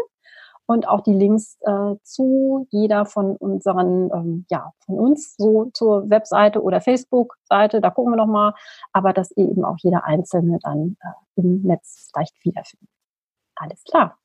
und 0.67 0.89
auch 0.89 1.01
die 1.01 1.15
Links 1.15 1.59
äh, 1.61 1.95
zu 2.03 2.67
jeder 2.71 3.07
von 3.07 3.37
unseren, 3.37 4.11
ähm, 4.13 4.47
ja, 4.51 4.73
von 4.85 4.99
uns, 4.99 5.37
so 5.37 5.71
zur 5.73 6.11
Webseite 6.11 6.63
oder 6.63 6.81
Facebook-Seite, 6.81 7.81
da 7.81 7.91
gucken 7.91 8.13
wir 8.13 8.17
nochmal, 8.17 8.53
aber 8.93 9.13
dass 9.13 9.31
ihr 9.37 9.49
eben 9.49 9.65
auch 9.65 9.77
jeder 9.79 10.05
Einzelne 10.05 10.59
dann 10.63 10.97
äh, 11.01 11.41
im 11.41 11.63
Netz 11.63 12.11
leicht 12.15 12.35
wiederfindet. 12.45 12.89
Alles 13.55 13.83
klar. 13.85 14.19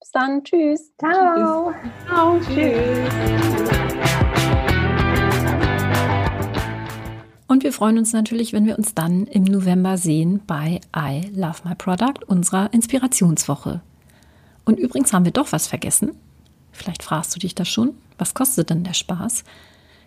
Bis 0.00 0.10
dann. 0.10 0.42
Tschüss. 0.44 0.92
Ciao. 0.98 1.72
Ciao. 2.06 2.38
Tschüss. 2.40 3.08
Und 7.48 7.64
wir 7.64 7.72
freuen 7.72 7.98
uns 7.98 8.12
natürlich, 8.12 8.52
wenn 8.52 8.66
wir 8.66 8.76
uns 8.76 8.94
dann 8.94 9.26
im 9.26 9.44
November 9.44 9.96
sehen 9.96 10.42
bei 10.46 10.80
I 10.94 11.30
Love 11.34 11.62
My 11.64 11.74
Product, 11.74 12.24
unserer 12.26 12.72
Inspirationswoche. 12.72 13.80
Und 14.68 14.78
übrigens 14.78 15.14
haben 15.14 15.24
wir 15.24 15.32
doch 15.32 15.50
was 15.52 15.66
vergessen. 15.66 16.10
Vielleicht 16.72 17.02
fragst 17.02 17.34
du 17.34 17.38
dich 17.38 17.54
das 17.54 17.68
schon. 17.68 17.94
Was 18.18 18.34
kostet 18.34 18.68
denn 18.68 18.84
der 18.84 18.92
Spaß? 18.92 19.42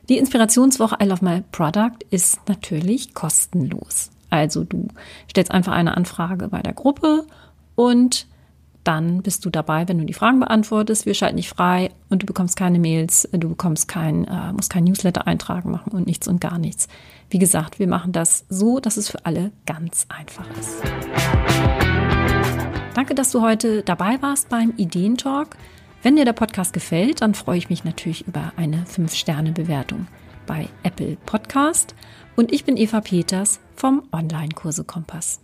Die 0.07 0.19
Inspirationswoche 0.19 0.97
I 1.01 1.05
Love 1.05 1.25
My 1.25 1.43
Product 1.51 1.97
ist 2.11 2.47
natürlich 2.47 3.15
kostenlos. 3.15 4.11
Also 4.29 4.63
du 4.63 4.87
stellst 5.27 5.49
einfach 5.49 5.71
eine 5.71 5.97
Anfrage 5.97 6.49
bei 6.49 6.61
der 6.61 6.73
Gruppe 6.73 7.25
und 7.73 8.27
dann 8.83 9.23
bist 9.23 9.45
du 9.45 9.49
dabei, 9.49 9.87
wenn 9.87 9.97
du 9.97 10.05
die 10.05 10.13
Fragen 10.13 10.39
beantwortest. 10.39 11.07
Wir 11.07 11.15
schalten 11.15 11.37
dich 11.37 11.49
frei 11.49 11.89
und 12.11 12.21
du 12.21 12.27
bekommst 12.27 12.55
keine 12.55 12.77
Mails, 12.77 13.27
du 13.31 13.49
bekommst 13.49 13.87
kein, 13.87 14.25
äh, 14.25 14.53
musst 14.53 14.69
kein 14.69 14.83
Newsletter 14.83 15.25
eintragen 15.25 15.71
machen 15.71 15.91
und 15.93 16.05
nichts 16.05 16.27
und 16.27 16.39
gar 16.39 16.59
nichts. 16.59 16.87
Wie 17.31 17.39
gesagt, 17.39 17.79
wir 17.79 17.87
machen 17.87 18.11
das 18.11 18.45
so, 18.47 18.79
dass 18.79 18.97
es 18.97 19.09
für 19.09 19.25
alle 19.25 19.51
ganz 19.65 20.05
einfach 20.07 20.45
ist. 20.59 21.90
Danke, 22.93 23.15
dass 23.15 23.31
du 23.31 23.41
heute 23.41 23.83
dabei 23.83 24.21
warst 24.21 24.49
beim 24.49 24.73
Ideentalk. 24.77 25.55
Wenn 26.03 26.15
dir 26.15 26.25
der 26.25 26.33
Podcast 26.33 26.73
gefällt, 26.73 27.21
dann 27.21 27.33
freue 27.33 27.57
ich 27.57 27.69
mich 27.69 27.83
natürlich 27.83 28.27
über 28.27 28.53
eine 28.57 28.83
5-Sterne-Bewertung 28.83 30.07
bei 30.45 30.67
Apple 30.83 31.17
Podcast. 31.25 31.95
Und 32.35 32.51
ich 32.51 32.65
bin 32.65 32.77
Eva 32.77 33.01
Peters 33.01 33.59
vom 33.75 34.03
Online-Kurse 34.11 34.83
Kompass. 34.83 35.40